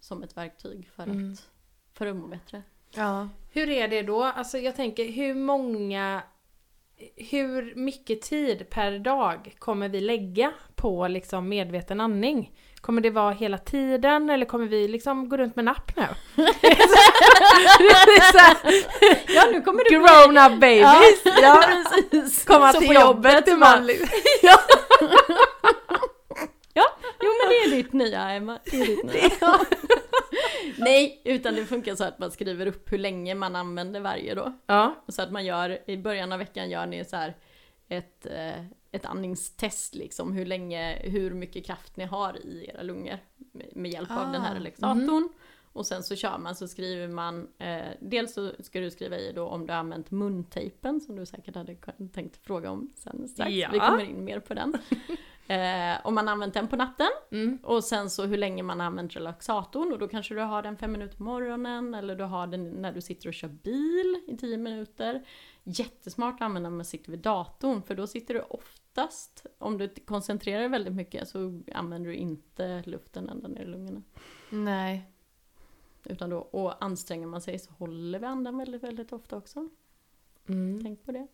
som 0.00 0.22
ett 0.22 0.36
verktyg 0.36 0.88
för, 0.94 1.02
Mm. 1.02 1.32
att, 1.32 1.50
för 1.92 2.06
att 2.06 2.16
må 2.16 2.26
bättre. 2.26 2.62
Ja. 2.94 3.28
Hur 3.52 3.68
är 3.68 3.88
det 3.88 4.02
då? 4.02 4.22
Alltså 4.24 4.58
jag 4.58 4.76
tänker 4.76 5.12
hur 5.12 5.34
många 5.34 6.22
hur 7.16 7.74
mycket 7.74 8.22
tid 8.22 8.70
per 8.70 8.98
dag 8.98 9.54
kommer 9.58 9.88
vi 9.88 10.00
lägga 10.00 10.52
på 10.74 11.08
liksom 11.08 11.48
medveten 11.48 12.00
andning? 12.00 12.52
Kommer 12.80 13.00
det 13.02 13.10
vara 13.10 13.30
hela 13.30 13.58
tiden 13.58 14.30
eller 14.30 14.46
kommer 14.46 14.66
vi 14.66 14.88
liksom 14.88 15.28
gå 15.28 15.36
runt 15.36 15.56
med 15.56 15.64
napp 15.64 15.96
nu? 15.96 16.02
Ja, 19.28 19.44
nu 19.52 19.60
kommer 19.62 19.84
du 19.84 19.90
Grown 19.90 20.38
up 20.52 20.60
babies! 20.60 21.22
Ja, 21.42 21.62
precis. 21.66 22.44
Komma 22.44 22.72
till 22.72 22.94
jobbet 22.94 23.44
bara- 23.46 23.56
man 23.58 23.86
liksom. 23.86 24.08
Jo 27.22 27.30
men 27.42 27.48
det 27.50 27.56
är 27.64 27.70
ditt 27.76 27.92
nya 27.92 28.30
Emma. 28.30 28.58
Det 28.70 28.76
är 28.80 28.86
ditt 28.86 29.04
nya. 29.04 29.58
Nej, 30.76 31.22
utan 31.24 31.54
det 31.54 31.64
funkar 31.66 31.94
så 31.94 32.04
att 32.04 32.18
man 32.18 32.30
skriver 32.30 32.66
upp 32.66 32.92
hur 32.92 32.98
länge 32.98 33.34
man 33.34 33.56
använder 33.56 34.00
varje 34.00 34.34
då. 34.34 34.52
Ja, 34.66 34.94
Så 35.08 35.22
att 35.22 35.32
man 35.32 35.44
gör, 35.44 35.78
i 35.90 35.96
början 35.96 36.32
av 36.32 36.38
veckan 36.38 36.70
gör 36.70 36.86
ni 36.86 37.04
så 37.04 37.16
här 37.16 37.34
ett, 37.88 38.26
eh, 38.26 38.64
ett 38.92 39.06
andningstest 39.06 39.94
liksom, 39.94 40.32
hur 40.32 40.46
länge, 40.46 40.98
hur 41.04 41.34
mycket 41.34 41.66
kraft 41.66 41.96
ni 41.96 42.04
har 42.04 42.46
i 42.46 42.70
era 42.74 42.82
lungor 42.82 43.18
med, 43.74 43.92
hjälp 43.92 44.10
av 44.10 44.32
den 44.32 44.42
här 44.42 44.52
Ah, 44.52 44.54
relaxatorn. 44.54 45.28
Och 45.72 45.86
sen 45.86 46.02
så 46.02 46.16
kör 46.16 46.38
man, 46.38 46.54
så 46.54 46.68
skriver 46.68 47.08
man, 47.08 47.48
eh, 47.58 47.88
dels 48.00 48.34
så 48.34 48.52
ska 48.60 48.80
du 48.80 48.90
skriva 48.90 49.18
i 49.18 49.32
då 49.32 49.46
om 49.46 49.66
du 49.66 49.72
har 49.72 49.80
använt 49.80 50.10
muntejpen 50.10 51.00
som 51.00 51.16
du 51.16 51.26
säkert 51.26 51.54
hade 51.54 51.76
tänkt 52.12 52.36
fråga 52.36 52.70
om 52.70 52.90
sen 52.94 53.28
strax. 53.28 53.50
Ja. 53.50 53.68
Vi 53.72 53.78
kommer 53.78 54.04
in 54.04 54.24
mer 54.24 54.40
på 54.40 54.54
den. 54.54 54.74
eh, 55.46 56.06
om 56.06 56.14
man 56.14 56.26
har 56.26 56.32
använt 56.32 56.54
den 56.54 56.68
på 56.68 56.76
natten 56.76 57.08
mm. 57.32 57.58
och 57.62 57.84
sen 57.84 58.10
så 58.10 58.24
hur 58.24 58.38
länge 58.38 58.62
man 58.62 58.80
har 58.80 58.86
använt 58.86 59.16
relaxatorn 59.16 59.92
och 59.92 59.98
då 59.98 60.08
kanske 60.08 60.34
du 60.34 60.40
har 60.40 60.62
den 60.62 60.76
fem 60.76 60.92
minuter 60.92 61.16
på 61.16 61.22
morgonen 61.22 61.94
eller 61.94 62.16
du 62.16 62.24
har 62.24 62.46
den 62.46 62.70
när 62.70 62.92
du 62.92 63.00
sitter 63.00 63.28
och 63.28 63.34
kör 63.34 63.48
bil 63.48 64.20
i 64.28 64.36
tio 64.36 64.56
minuter. 64.56 65.24
Jättesmart 65.64 66.34
att 66.34 66.40
använda 66.40 66.68
när 66.68 66.76
man 66.76 66.84
sitter 66.84 67.10
vid 67.10 67.20
datorn 67.20 67.82
för 67.82 67.94
då 67.94 68.06
sitter 68.06 68.34
du 68.34 68.40
oftast, 68.40 69.46
om 69.58 69.78
du 69.78 69.88
koncentrerar 69.88 70.60
dig 70.60 70.68
väldigt 70.68 70.94
mycket 70.94 71.28
så 71.28 71.62
använder 71.74 72.10
du 72.10 72.16
inte 72.16 72.82
luften 72.86 73.28
ända 73.28 73.48
ner 73.48 73.62
i 73.62 73.66
lungorna. 73.66 74.02
Nej. 74.50 75.10
Utan 76.04 76.30
då, 76.30 76.38
och 76.38 76.84
anstränger 76.84 77.26
man 77.26 77.40
sig 77.40 77.58
så 77.58 77.72
håller 77.72 78.18
vi 78.18 78.26
andan 78.26 78.58
väldigt, 78.58 78.82
väldigt 78.82 79.12
ofta 79.12 79.36
också. 79.36 79.68
Mm. 80.46 80.80
Tänk 80.82 81.04
på 81.04 81.12
det. 81.12 81.26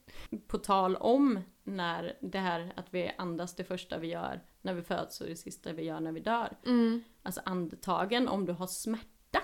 På 0.47 0.59
tal 0.59 0.97
om 0.97 1.41
när 1.65 2.19
det 2.21 2.39
här 2.39 2.73
att 2.77 2.95
vi 2.95 3.13
andas 3.19 3.55
det 3.55 3.65
första 3.65 3.99
vi 3.99 4.07
gör 4.07 4.43
när 4.63 4.75
vi 4.75 4.83
föds 4.83 5.21
och 5.21 5.27
det 5.27 5.37
sista 5.37 5.73
vi 5.73 5.83
gör 5.83 6.01
när 6.01 6.13
vi 6.13 6.21
dör. 6.21 6.57
Mm. 6.67 7.03
Alltså 7.23 7.41
andetagen, 7.45 8.29
om 8.29 8.47
du 8.47 8.53
har 8.53 8.67
smärta 8.67 9.43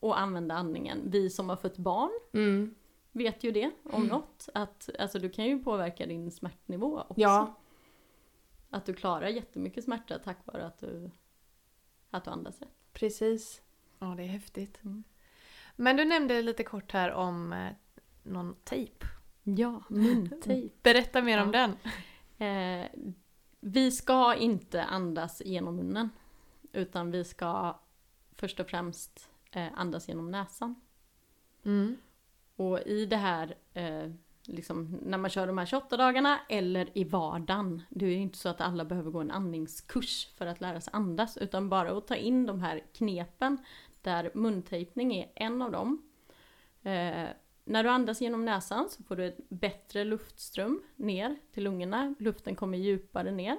och 0.00 0.20
använda 0.20 0.54
andningen. 0.54 1.10
Vi 1.10 1.30
som 1.30 1.48
har 1.48 1.56
fött 1.56 1.76
barn 1.76 2.10
Mm. 2.32 2.74
Vet 3.16 3.44
ju 3.44 3.50
det 3.50 3.70
om 3.84 4.06
något. 4.06 4.48
Att 4.54 4.90
alltså, 4.98 5.18
du 5.18 5.30
kan 5.30 5.44
ju 5.44 5.58
påverka 5.62 6.06
din 6.06 6.30
smärtnivå 6.30 7.00
också. 7.00 7.20
Ja. 7.20 7.54
Att 8.70 8.86
du 8.86 8.94
klarar 8.94 9.28
jättemycket 9.28 9.84
smärta 9.84 10.18
tack 10.18 10.38
vare 10.44 10.66
att 10.66 10.78
du, 10.78 11.10
att 12.10 12.24
du 12.24 12.30
andas 12.30 12.60
rätt. 12.60 12.68
Precis. 12.92 13.62
Ja, 13.98 14.06
det 14.06 14.22
är 14.22 14.26
häftigt. 14.26 14.84
Mm. 14.84 15.04
Men 15.76 15.96
du 15.96 16.04
nämnde 16.04 16.42
lite 16.42 16.64
kort 16.64 16.92
här 16.92 17.12
om 17.12 17.52
eh, 17.52 17.72
någon 18.22 18.54
tejp. 18.64 19.06
Ja, 19.42 19.82
muntejp. 19.88 20.74
Berätta 20.82 21.22
mer 21.22 21.42
om 21.42 21.52
Ja. 21.52 21.60
den. 21.60 21.76
Eh, 22.38 22.90
vi 23.60 23.90
ska 23.90 24.34
inte 24.34 24.84
andas 24.84 25.42
genom 25.44 25.76
munnen. 25.76 26.10
Utan 26.72 27.10
vi 27.10 27.24
ska 27.24 27.80
först 28.32 28.60
och 28.60 28.66
främst 28.66 29.30
eh, 29.50 29.68
andas 29.74 30.08
genom 30.08 30.30
näsan. 30.30 30.74
Mm. 31.64 31.96
Och 32.56 32.80
i 32.80 33.06
det 33.06 33.16
här, 33.16 33.54
eh, 33.74 34.10
liksom, 34.46 34.98
när 35.02 35.18
man 35.18 35.30
kör 35.30 35.46
de 35.46 35.58
här 35.58 35.66
28 35.66 35.96
dagarna 35.96 36.40
eller 36.48 36.98
i 36.98 37.04
vardagen. 37.04 37.82
Det 37.88 38.06
är 38.06 38.10
ju 38.10 38.16
inte 38.16 38.38
så 38.38 38.48
att 38.48 38.60
alla 38.60 38.84
behöver 38.84 39.10
gå 39.10 39.20
en 39.20 39.30
andningskurs 39.30 40.28
för 40.36 40.46
att 40.46 40.60
lära 40.60 40.80
sig 40.80 40.90
andas. 40.94 41.36
Utan 41.36 41.68
bara 41.68 41.98
att 41.98 42.06
ta 42.06 42.16
in 42.16 42.46
de 42.46 42.60
här 42.60 42.82
knepen. 42.92 43.58
Där 44.02 44.30
muntejpning 44.34 45.14
är 45.14 45.32
en 45.34 45.62
av 45.62 45.72
dem. 45.72 46.02
Eh, 46.82 47.28
när 47.64 47.82
du 47.82 47.88
andas 47.88 48.20
genom 48.20 48.44
näsan 48.44 48.88
så 48.90 49.02
får 49.02 49.16
du 49.16 49.26
ett 49.26 49.48
bättre 49.48 50.04
luftström 50.04 50.82
ner 50.96 51.36
till 51.52 51.64
lungorna. 51.64 52.14
Luften 52.18 52.56
kommer 52.56 52.78
djupare 52.78 53.30
ner. 53.30 53.56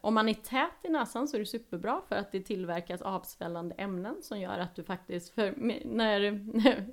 Om 0.00 0.14
man 0.14 0.28
är 0.28 0.34
tät 0.34 0.70
i 0.82 0.88
näsan 0.88 1.28
så 1.28 1.36
är 1.36 1.38
det 1.40 1.46
superbra 1.46 2.00
för 2.08 2.16
att 2.16 2.32
det 2.32 2.40
tillverkas 2.40 3.02
avsvällande 3.02 3.74
ämnen 3.74 4.22
som 4.22 4.40
gör 4.40 4.58
att 4.58 4.74
du 4.74 4.84
faktiskt, 4.84 5.34
för 5.34 5.54
när, 5.84 6.40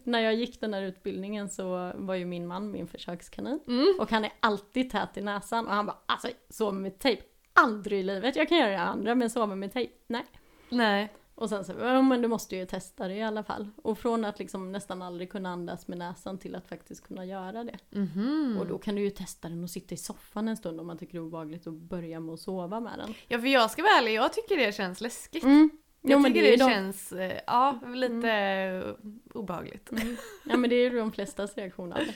när 0.09 0.19
jag 0.19 0.33
gick 0.33 0.61
den 0.61 0.73
här 0.73 0.81
utbildningen 0.81 1.49
så 1.49 1.91
var 1.95 2.15
ju 2.15 2.25
min 2.25 2.47
man 2.47 2.71
min 2.71 2.87
försökskanin 2.87 3.59
Mm. 3.67 3.95
och 3.99 4.11
han 4.11 4.25
är 4.25 4.31
alltid 4.39 4.91
tät 4.91 5.17
i 5.17 5.21
näsan 5.21 5.67
och 5.67 5.73
han 5.73 5.85
bara 5.85 5.97
alltså 6.05 6.27
sova 6.49 6.71
med 6.71 6.99
tejp, 6.99 7.23
aldrig 7.53 7.99
i 7.99 8.03
livet, 8.03 8.35
jag 8.35 8.49
kan 8.49 8.57
göra 8.57 8.69
det 8.69 8.79
andra 8.79 9.15
men 9.15 9.29
sova 9.29 9.55
med 9.55 9.73
tejp, 9.73 9.93
nej. 10.07 10.25
Nej. 10.69 11.13
Och 11.39 11.49
sen 11.49 11.65
så, 11.65 11.73
ja 11.79 12.01
men 12.01 12.21
du 12.21 12.27
måste 12.27 12.55
ju 12.55 12.65
testa 12.65 13.07
det 13.07 13.13
i 13.15 13.21
alla 13.23 13.43
fall. 13.43 13.69
Och 13.83 13.97
från 13.97 14.25
att 14.25 14.39
liksom 14.39 14.71
nästan 14.71 15.01
aldrig 15.01 15.31
kunna 15.31 15.49
andas 15.49 15.87
med 15.87 15.97
näsan 15.97 16.37
till 16.37 16.55
att 16.55 16.67
faktiskt 16.67 17.07
kunna 17.07 17.25
göra 17.25 17.63
det. 17.63 17.77
Mhm. 17.89 18.57
Och 18.59 18.67
då 18.67 18.77
kan 18.77 18.95
du 18.95 19.01
ju 19.01 19.09
testa 19.09 19.49
den 19.49 19.63
och 19.63 19.69
sitta 19.69 19.93
i 19.95 19.97
soffan 19.97 20.47
en 20.47 20.57
stund 20.57 20.79
om 20.79 20.87
man 20.87 20.97
tycker 20.97 21.13
det 21.13 21.19
är 21.19 21.25
obehagligt 21.25 21.67
och 21.67 21.73
börja 21.73 22.19
med 22.19 22.33
att 22.33 22.39
sova 22.39 22.79
med 22.79 22.99
den. 22.99 23.13
Ja 23.27 23.39
för 23.39 23.47
jag 23.47 23.71
ska 23.71 23.81
vara 23.81 23.91
ärlig, 23.97 24.13
jag 24.13 24.33
tycker 24.33 24.57
det 24.57 24.75
känns 24.75 25.01
läskigt. 25.01 25.43
Mm. 25.43 25.69
Jag 26.01 26.19
Jo, 26.19 26.23
tycker 26.27 26.41
det 26.41 26.47
det, 26.47 26.53
är 26.53 26.57
de- 26.57 26.69
känns, 26.73 27.11
eh, 27.11 27.39
ja, 27.47 27.79
lite 27.87 28.31
eh, 28.31 29.07
obehagligt. 29.33 29.91
Mm. 29.91 30.15
Ja 30.45 30.57
men 30.57 30.69
det 30.69 30.75
är 30.75 30.91
ju 30.91 30.97
de 30.99 31.11
flestas 31.11 31.55
reaktion 31.57 31.93
av 31.93 31.99
det. 31.99 32.05
Och 32.05 32.13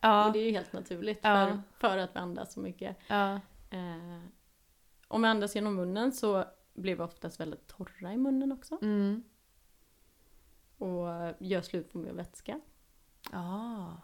Ja, 0.00 0.30
det 0.32 0.38
är 0.38 0.44
ju 0.44 0.50
helt 0.50 0.72
naturligt 0.72 1.18
Ja. 1.22 1.46
för, 1.78 1.88
för 1.88 1.98
att 1.98 2.10
vi 2.14 2.18
andas 2.18 2.52
så 2.52 2.60
mycket. 2.60 2.96
ja. 3.08 3.34
Eh, 3.70 4.20
om 5.08 5.22
vi 5.22 5.28
andas 5.28 5.54
genom 5.54 5.74
munnen 5.74 6.12
så 6.12 6.44
blir 6.74 6.96
vi 6.96 7.02
oftast 7.02 7.40
väldigt 7.40 7.66
torra 7.66 8.12
i 8.12 8.16
munnen 8.16 8.52
också. 8.52 8.78
Mm. 8.82 9.22
Och 10.78 11.06
gör 11.38 11.62
slut 11.62 11.92
på 11.92 11.98
mer 11.98 12.12
vätska. 12.12 12.60
Ja. 13.32 13.96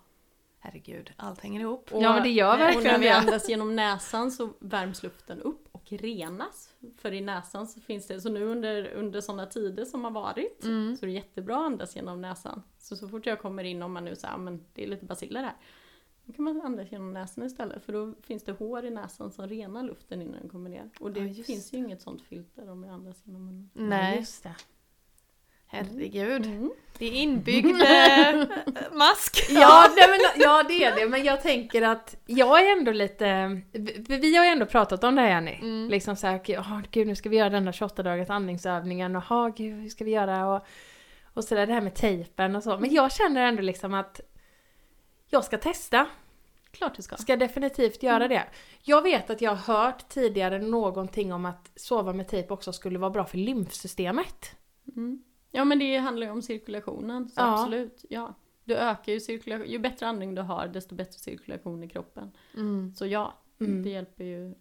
Herregud, 0.61 1.13
allt 1.17 1.41
hänger 1.41 1.61
ihop. 1.61 1.93
Och, 1.93 2.03
Ja, 2.03 2.13
men 2.13 2.23
det 2.23 2.29
gör 2.29 2.55
och 2.55 2.61
verkligen 2.61 2.93
när 2.93 2.99
vi 2.99 3.09
andas 3.09 3.49
genom 3.49 3.77
näsan 3.77 4.31
så 4.31 4.51
värms 4.59 5.03
luften 5.03 5.41
upp 5.43 5.69
och 5.73 5.93
renas. 5.93 6.75
För 6.97 7.13
i 7.13 7.21
näsan 7.21 7.67
så 7.67 7.81
finns 7.81 8.07
det, 8.07 8.21
så 8.21 8.29
nu 8.29 8.45
under, 8.45 8.93
under 8.93 9.21
sådana 9.21 9.47
tider 9.47 9.85
som 9.85 10.05
har 10.05 10.11
varit 10.11 10.65
Mm. 10.65 10.97
så 10.97 11.05
är 11.05 11.07
det 11.07 11.13
jättebra 11.13 11.57
att 11.57 11.67
andas 11.67 11.97
genom 11.97 12.21
näsan. 12.21 12.63
Så 12.79 12.97
så 12.97 13.09
fort 13.09 13.27
jag 13.27 13.41
kommer 13.41 13.65
in, 13.65 13.83
om 13.83 13.93
man 13.93 14.05
nu 14.05 14.17
säger 14.17 14.35
ah, 14.35 14.39
men 14.39 14.65
det 14.75 14.85
är 14.85 14.89
lite 14.89 15.05
basiller 15.05 15.43
här. 15.43 15.57
Då 16.29 16.35
kan 16.35 16.45
man 16.45 16.61
andas 16.63 16.93
genom 16.93 17.13
näsan 17.13 17.45
istället 17.45 17.85
för 17.85 17.93
då 17.93 18.15
finns 18.27 18.43
det 18.45 18.53
hår 18.53 18.85
i 18.85 18.91
näsan 18.91 19.33
som 19.33 19.49
renar 19.49 19.83
luften 19.83 20.23
innan 20.23 20.41
den 20.41 20.49
kommer 20.49 20.71
ner. 20.71 20.91
Och 21.01 21.13
det 21.13 21.21
Ja, 21.21 21.45
finns 21.45 21.73
ju 21.75 21.79
inget 21.79 22.03
sånt 22.03 22.23
filter 22.23 22.71
om 22.71 22.85
jag 22.85 22.93
andas 22.95 23.17
genom 23.25 23.47
munnen. 23.47 23.71
Nej, 23.73 24.17
Just 24.19 24.43
det. 24.43 24.55
herregud. 25.67 26.47
Mm. 26.47 26.71
Det 26.99 27.07
är 27.07 27.13
inbyggd 27.13 27.67
eh, 27.83 28.47
mask. 28.93 29.47
Ja, 29.51 29.89
nej, 29.97 30.09
men, 30.09 30.43
ja, 30.43 30.63
det 30.69 30.85
är 30.85 30.97
det, 30.97 31.09
men 31.09 31.25
jag 31.25 31.43
tänker 31.43 31.83
att 31.83 32.17
jag 32.27 32.65
är 32.69 32.73
ändå 32.79 32.93
lite... 32.93 33.61
Vi 33.73 34.19
vi 34.19 34.37
har 34.37 34.45
ju 34.45 34.51
ändå 34.51 34.67
pratat 34.67 35.05
om 35.05 35.15
det 35.15 35.23
här 35.23 35.29
Jenny. 35.29 35.55
Mm. 35.55 35.89
Liksom 35.91 36.17
såhär, 36.17 36.39
oh, 36.39 36.81
gud 36.91 37.07
nu 37.07 37.15
ska 37.17 37.29
vi 37.29 37.37
göra 37.37 37.51
den 37.51 37.65
där 37.65 37.73
28 37.73 38.03
dagars 38.03 38.31
andningsövningen 38.31 39.17
och 39.17 39.23
ha 39.23 39.49
gud 39.49 39.83
hur 39.83 39.89
ska 39.89 40.05
vi 40.05 40.11
göra 40.11 40.55
och, 40.55 40.67
och 41.35 41.45
sådär 41.45 41.67
det 41.67 41.73
här 41.73 41.81
med 41.81 41.95
tejpen 41.95 42.57
och 42.57 42.63
så. 42.63 42.79
Men 42.79 42.95
jag 42.95 43.13
känner 43.13 43.43
ändå 43.49 43.63
liksom 43.63 43.95
att 43.95 44.21
jag 45.29 45.45
ska 45.45 45.59
testa. 45.59 46.07
Klart 46.71 46.97
du 46.97 47.03
ska. 47.03 47.17
Ska 47.17 47.37
definitivt 47.37 48.03
göra 48.03 48.29
det. 48.29 48.45
Jag 48.83 49.03
vet 49.03 49.31
att 49.31 49.41
jag 49.41 49.55
har 49.55 49.75
hört 49.75 50.09
tidigare 50.09 50.59
någonting 50.59 51.33
om 51.33 51.47
att 51.47 51.71
sova 51.77 52.13
med 52.13 52.29
tejp 52.29 52.53
också 52.55 52.73
skulle 52.73 52.99
vara 52.99 53.11
bra 53.11 53.25
för 53.25 53.39
lymfsystemet. 53.39 54.57
Mm. 54.97 55.23
Ja 55.51 55.65
men 55.65 55.79
det 55.79 55.97
handlar 55.97 56.27
ju 56.27 56.33
om 56.33 56.43
cirkulationen, 56.43 57.29
så 57.29 57.41
Ja. 57.41 57.53
absolut. 57.61 58.05
Ja. 58.11 58.35
Du 58.65 58.77
ökar 58.77 59.13
ju 59.13 59.21
cirkulation, 59.21 59.67
ju 59.71 59.79
bättre 59.79 60.07
andning 60.07 60.35
du 60.35 60.43
har 60.43 60.69
desto 60.69 60.95
bättre 60.95 61.19
cirkulation 61.19 61.83
i 61.83 61.89
kroppen. 61.89 62.31
Så 62.97 63.07
ja, 63.07 63.35
Mm. 63.61 63.83
det 63.83 63.91
hjälper 63.91 64.25
ju 64.25 64.55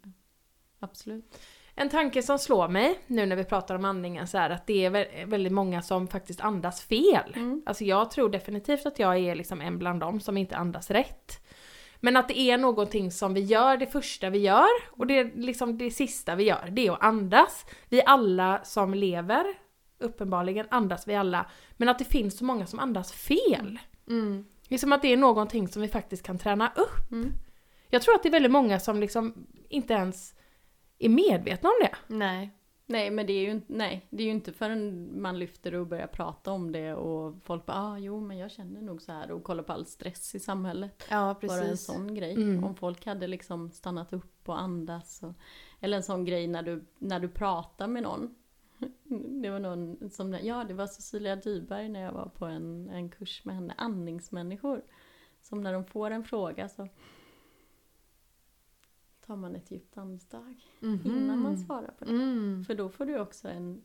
absolut. 0.80 1.40
En 1.80 1.90
tanke 1.90 2.24
som 2.24 2.40
slår 2.40 2.68
mig 2.68 3.00
nu 3.08 3.26
när 3.26 3.36
vi 3.36 3.44
pratar 3.44 3.76
om 3.76 3.86
andningen 3.86 4.28
så 4.28 4.38
är 4.38 4.50
att 4.50 4.68
det 4.68 4.86
är 4.86 4.90
vä- 4.92 5.26
väldigt 5.26 5.54
många 5.54 5.82
som 5.82 6.08
faktiskt 6.08 6.42
andas 6.42 6.82
fel. 6.82 7.34
Mm. 7.36 7.62
Alltså 7.66 7.84
jag 7.84 8.12
tror 8.12 8.30
definitivt 8.30 8.86
att 8.86 9.00
jag 9.00 9.18
är 9.18 9.36
liksom 9.36 9.62
en 9.62 9.78
bland 9.78 10.00
dem 10.00 10.20
som 10.20 10.38
inte 10.38 10.58
andas 10.58 10.92
rätt. 10.92 11.44
Men 12.00 12.18
att 12.18 12.28
det 12.28 12.40
är 12.40 12.58
någonting 12.58 13.12
som 13.12 13.34
vi 13.34 13.42
gör 13.42 13.78
det 13.78 13.88
första 13.88 14.30
vi 14.30 14.40
gör 14.40 14.68
och 14.92 15.08
det 15.08 15.20
är 15.20 15.32
liksom 15.36 15.78
det 15.78 15.92
sista 15.92 16.36
vi 16.36 16.44
gör, 16.44 16.70
det 16.72 16.88
är 16.88 16.92
att 16.92 17.04
andas. 17.04 17.66
Vi 17.90 18.02
alla 18.06 18.60
som 18.64 18.94
lever, 18.94 19.46
uppenbarligen 20.00 20.66
andas 20.70 21.08
vi 21.08 21.16
alla, 21.16 21.46
men 21.78 21.90
att 21.90 22.00
det 22.00 22.06
finns 22.06 22.38
så 22.38 22.46
många 22.46 22.66
som 22.66 22.80
andas 22.80 23.12
fel. 23.12 23.80
Mm. 24.10 24.46
Det 24.68 24.76
är 24.76 24.80
som 24.80 24.94
att 24.94 25.02
det 25.02 25.14
är 25.14 25.18
någonting 25.18 25.68
som 25.68 25.82
vi 25.82 25.88
faktiskt 25.88 26.24
kan 26.24 26.38
träna 26.38 26.72
upp. 26.76 27.12
Mm. 27.12 27.32
Jag 27.90 28.02
tror 28.02 28.16
att 28.16 28.24
det 28.24 28.30
är 28.30 28.32
väldigt 28.32 28.52
många 28.52 28.80
som 28.80 29.00
liksom 29.00 29.48
inte 29.70 29.94
ens 29.94 30.34
är 31.00 31.10
medvetna 31.10 31.70
om 31.70 31.76
det. 31.82 32.16
Nej. 32.16 32.52
Nej 32.90 33.12
men 33.12 33.26
det 33.26 33.34
är 33.34 33.42
ju 33.42 33.52
inte, 33.52 33.74
nej, 33.74 34.08
det 34.10 34.24
är 34.24 34.26
ju 34.26 34.32
inte 34.32 34.54
förrän 34.54 35.10
man 35.22 35.40
lyfter 35.40 35.76
och 35.76 35.88
börjar 35.88 36.08
prata 36.08 36.52
om 36.52 36.72
det 36.72 36.94
och 36.94 37.36
folk 37.44 37.66
bara 37.66 37.78
ah, 37.78 37.98
jo 37.98 38.20
men 38.20 38.38
jag 38.38 38.52
känner 38.52 38.82
nog 38.82 39.02
så 39.02 39.12
här 39.12 39.32
och 39.32 39.44
kollar 39.44 39.64
på 39.64 39.74
all 39.74 39.86
stress 39.86 40.36
i 40.36 40.40
samhället. 40.40 41.04
Ja, 41.10 41.16
Bara 41.18 41.30
en 41.30 41.36
precis. 41.70 41.86
sån 41.86 42.16
grej. 42.16 42.34
Mm. 42.34 42.64
Om 42.64 42.76
folk 42.76 43.06
hade 43.06 43.28
liksom 43.28 43.72
stannat 43.72 44.14
upp 44.14 44.50
och 44.50 44.60
andas. 44.60 45.24
Och, 45.24 45.34
eller 45.80 45.98
en 45.98 46.04
sån 46.04 46.26
grej 46.26 46.48
när 46.48 46.64
du, 46.64 46.86
när 46.98 47.20
du 47.20 47.30
pratar 47.30 47.88
med 47.88 48.04
någon. 48.04 48.36
Det 49.42 49.50
var 49.50 49.60
någon 49.60 50.10
som, 50.10 50.34
ja 50.44 50.64
det 50.64 50.74
var 50.74 50.88
Cecilia 50.88 51.36
Dyberg 51.36 51.90
när 51.90 52.02
jag 52.02 52.12
var 52.12 52.30
på 52.30 52.46
en, 52.46 52.90
en 52.90 53.10
kurs 53.10 53.46
med 53.46 53.56
henne, 53.56 53.74
andningsmänniskor. 53.78 54.82
Som 55.42 55.62
när 55.62 55.74
de 55.74 55.86
får 55.86 56.12
en 56.12 56.24
fråga 56.24 56.70
så 56.70 56.88
tar 59.28 59.36
man 59.36 59.56
ett 59.56 59.72
djupt 59.72 59.98
andetag 59.98 60.66
innan 60.82 61.40
man 61.40 61.58
svarar 61.58 61.92
på 62.00 62.06
det. 62.06 62.12
Mm. 62.12 62.66
För 62.66 62.76
då 62.76 62.90
får 62.90 63.06
du 63.06 63.20
också 63.20 63.48
en, 63.48 63.82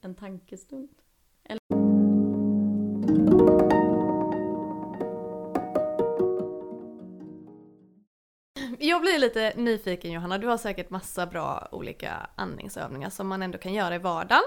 en 0.00 0.14
tankestund. 0.14 0.88
Jag 8.78 9.00
blir 9.00 9.18
lite 9.18 9.52
nyfiken 9.56 10.12
Johanna, 10.12 10.38
du 10.38 10.46
har 10.46 10.58
säkert 10.58 10.90
massa 10.90 11.26
bra 11.26 11.68
olika 11.72 12.30
andningsövningar 12.34 13.10
som 13.10 13.28
man 13.28 13.42
ändå 13.42 13.58
kan 13.58 13.74
göra 13.74 13.94
i 13.94 13.98
vardagen. 13.98 14.42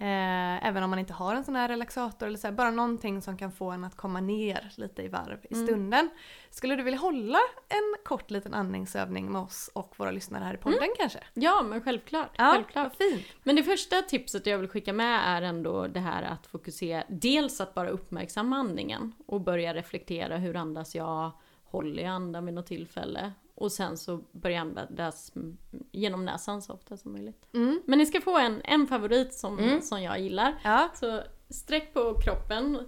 Eh, 0.00 0.66
även 0.66 0.82
om 0.82 0.90
man 0.90 0.98
inte 0.98 1.12
har 1.12 1.34
en 1.34 1.44
sån 1.44 1.56
här 1.56 1.68
relaxator 1.68 2.26
eller 2.26 2.38
så 2.38 2.46
här, 2.46 2.54
bara 2.54 2.70
någonting 2.70 3.22
som 3.22 3.36
kan 3.38 3.52
få 3.52 3.70
en 3.70 3.84
att 3.84 3.96
komma 3.96 4.20
ner 4.20 4.70
lite 4.76 5.02
i 5.02 5.08
varv 5.08 5.38
i 5.50 5.54
Mm. 5.54 5.66
stunden. 5.66 6.10
Skulle 6.50 6.76
du 6.76 6.82
vilja 6.82 7.00
hålla 7.00 7.38
en 7.68 7.96
kort 8.04 8.30
liten 8.30 8.54
andningsövning 8.54 9.32
med 9.32 9.40
oss 9.42 9.70
och 9.74 9.94
våra 9.98 10.10
lyssnare 10.10 10.44
här 10.44 10.54
i 10.54 10.56
podden 10.56 10.88
kanske? 10.98 11.18
Ja 11.34 11.62
men 11.62 11.80
självklart. 11.82 12.30
Ja, 12.38 12.52
självklart. 12.54 12.96
fint. 12.96 13.26
Men 13.42 13.56
det 13.56 13.62
första 13.62 14.02
tipset 14.02 14.46
jag 14.46 14.58
vill 14.58 14.68
skicka 14.68 14.92
med 14.92 15.20
är 15.26 15.42
ändå 15.42 15.86
det 15.86 16.00
här 16.00 16.22
att 16.22 16.46
fokusera, 16.46 17.04
dels 17.08 17.60
att 17.60 17.74
bara 17.74 17.88
uppmärksamma 17.88 18.56
andningen 18.56 19.12
och 19.26 19.40
börja 19.40 19.74
reflektera 19.74 20.36
hur 20.36 20.56
andas 20.56 20.94
jag, 20.94 21.30
håller 21.70 22.02
jag 22.02 22.10
andan 22.12 22.44
vid 22.44 22.54
något 22.54 22.66
tillfälle 22.66 23.32
och 23.54 23.72
sen 23.72 23.96
så 23.96 24.24
börja 24.32 24.60
mm, 24.60 25.58
genom 25.92 26.24
näsan 26.24 26.62
så 26.62 26.72
ofta 26.72 26.96
som 26.96 27.12
möjligt. 27.12 27.48
Mm. 27.54 27.82
Men 27.86 27.98
ni 27.98 28.06
ska 28.06 28.20
få 28.20 28.38
en, 28.38 28.60
en 28.64 28.86
favorit 28.86 29.34
som, 29.34 29.58
Mm. 29.58 29.82
som 29.82 30.02
jag 30.02 30.20
gillar. 30.20 30.54
Ja. 30.64 30.90
Så 30.94 31.22
sträck 31.48 31.94
på 31.94 32.14
kroppen 32.24 32.78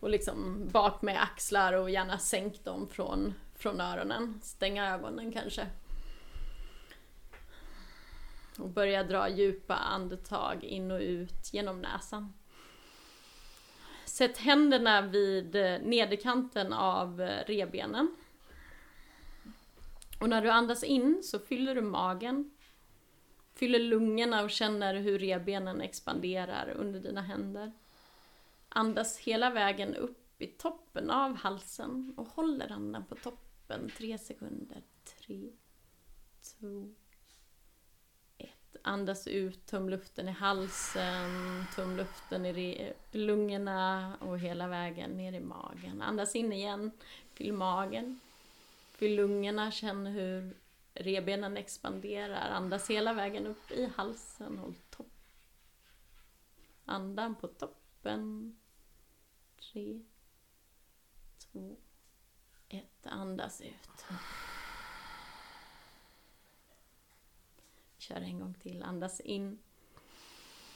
och 0.00 0.10
liksom 0.10 0.68
bak 0.72 1.02
med 1.02 1.22
axlar 1.22 1.72
och 1.72 1.90
gärna 1.90 2.18
sänk 2.18 2.64
dem 2.64 2.88
från, 2.88 3.34
från 3.54 3.80
öronen. 3.80 4.40
Stänga 4.42 4.94
ögonen 4.94 5.32
kanske. 5.32 5.66
Och 8.58 8.68
börja 8.68 9.04
dra 9.04 9.28
djupa 9.28 9.74
andetag 9.74 10.64
in 10.64 10.90
och 10.90 11.00
ut 11.00 11.52
genom 11.52 11.80
näsan. 11.80 12.32
Sätt 14.20 14.38
händerna 14.38 15.02
vid 15.02 15.56
eh, 15.56 15.80
nederkanten 15.82 16.72
av 16.72 17.20
rebenen. 17.20 17.44
revbenen. 17.46 18.16
Och 20.20 20.28
när 20.28 20.42
du 20.42 20.50
andas 20.50 20.84
in 20.84 21.22
så 21.22 21.38
fyller 21.38 21.74
du 21.74 21.80
magen. 21.80 22.50
Fyller 23.54 23.78
lungorna 23.78 24.42
och 24.42 24.50
känner 24.50 24.94
hur 24.94 25.18
revbenen 25.18 25.80
expanderar 25.80 26.70
under 26.70 27.00
dina 27.00 27.22
händer. 27.22 27.72
Andas 28.68 29.18
hela 29.18 29.50
vägen 29.50 29.94
upp 29.94 30.42
i 30.42 30.46
toppen 30.46 31.10
av 31.10 31.34
halsen 31.34 32.14
och 32.16 32.26
håller 32.26 32.72
andan 32.72 33.04
på 33.04 33.14
toppen 33.14 33.90
tre 33.96 34.18
sekunder. 34.18 34.82
Tre, 35.04 35.50
två. 36.42 36.94
Andas 38.82 39.26
ut, 39.26 39.66
töm 39.66 39.88
luften 39.88 40.28
i 40.28 40.32
halsen, 40.32 41.64
töm 41.74 41.96
luften 41.96 42.46
i 42.46 42.92
lungorna 43.10 44.16
och 44.20 44.38
hela 44.38 44.68
vägen 44.68 45.10
ner 45.10 45.32
i 45.32 45.40
magen. 45.40 46.02
Andas 46.02 46.36
in 46.36 46.52
igen, 46.52 46.90
fyll 47.34 47.52
magen. 47.52 48.20
Fyll 48.90 49.16
lungorna, 49.16 49.70
känn 49.70 50.06
hur 50.06 50.56
revbenen 50.94 51.56
expanderar. 51.56 52.50
Andas 52.50 52.90
hela 52.90 53.12
vägen 53.12 53.46
upp 53.46 53.70
i 53.70 53.90
halsen, 53.96 54.58
håll 54.58 54.74
topp. 54.90 55.06
Andan 56.84 57.34
på 57.34 57.48
toppen. 57.48 58.56
Tre, 59.72 60.00
två, 61.38 61.76
ett. 62.68 63.06
Andas 63.06 63.60
ut. 63.60 64.04
Kör 68.10 68.20
en 68.20 68.38
gång 68.38 68.54
till. 68.54 68.82
Andas 68.82 69.20
in. 69.20 69.58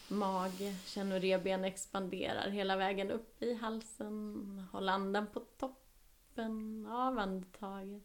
Mage. 0.09 0.77
Känn 0.85 1.13
hur 1.13 1.21
revbenen 1.21 1.65
expanderar 1.65 2.51
hela 2.51 2.77
vägen 2.77 3.11
upp 3.11 3.43
i 3.43 3.55
halsen. 3.55 4.67
Håll 4.73 4.89
andan 4.89 5.27
på 5.27 5.41
toppen 5.41 6.87
av 6.87 7.19
andetaget. 7.19 8.03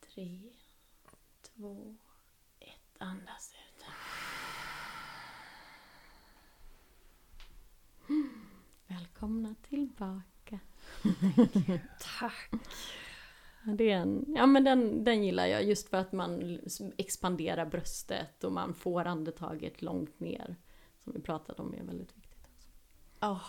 Tre, 0.00 0.40
två, 1.42 1.96
ett. 2.58 2.96
Andas 2.98 3.54
ut. 3.54 3.84
Välkomna 8.86 9.54
tillbaka. 9.68 10.60
Tack. 12.18 12.50
Det 13.64 13.90
är 13.90 13.96
en, 13.96 14.24
ja 14.36 14.46
men 14.46 14.64
den, 14.64 15.04
den 15.04 15.24
gillar 15.24 15.46
jag 15.46 15.64
just 15.64 15.88
för 15.88 15.96
att 15.96 16.12
man 16.12 16.58
expanderar 16.96 17.66
bröstet 17.66 18.44
och 18.44 18.52
man 18.52 18.74
får 18.74 19.04
andetaget 19.04 19.82
långt 19.82 20.20
ner. 20.20 20.56
Som 21.04 21.12
vi 21.12 21.20
pratade 21.20 21.62
om 21.62 21.74
är 21.74 21.82
väldigt 21.82 22.16
viktigt. 22.16 22.48
Åh, 23.22 23.42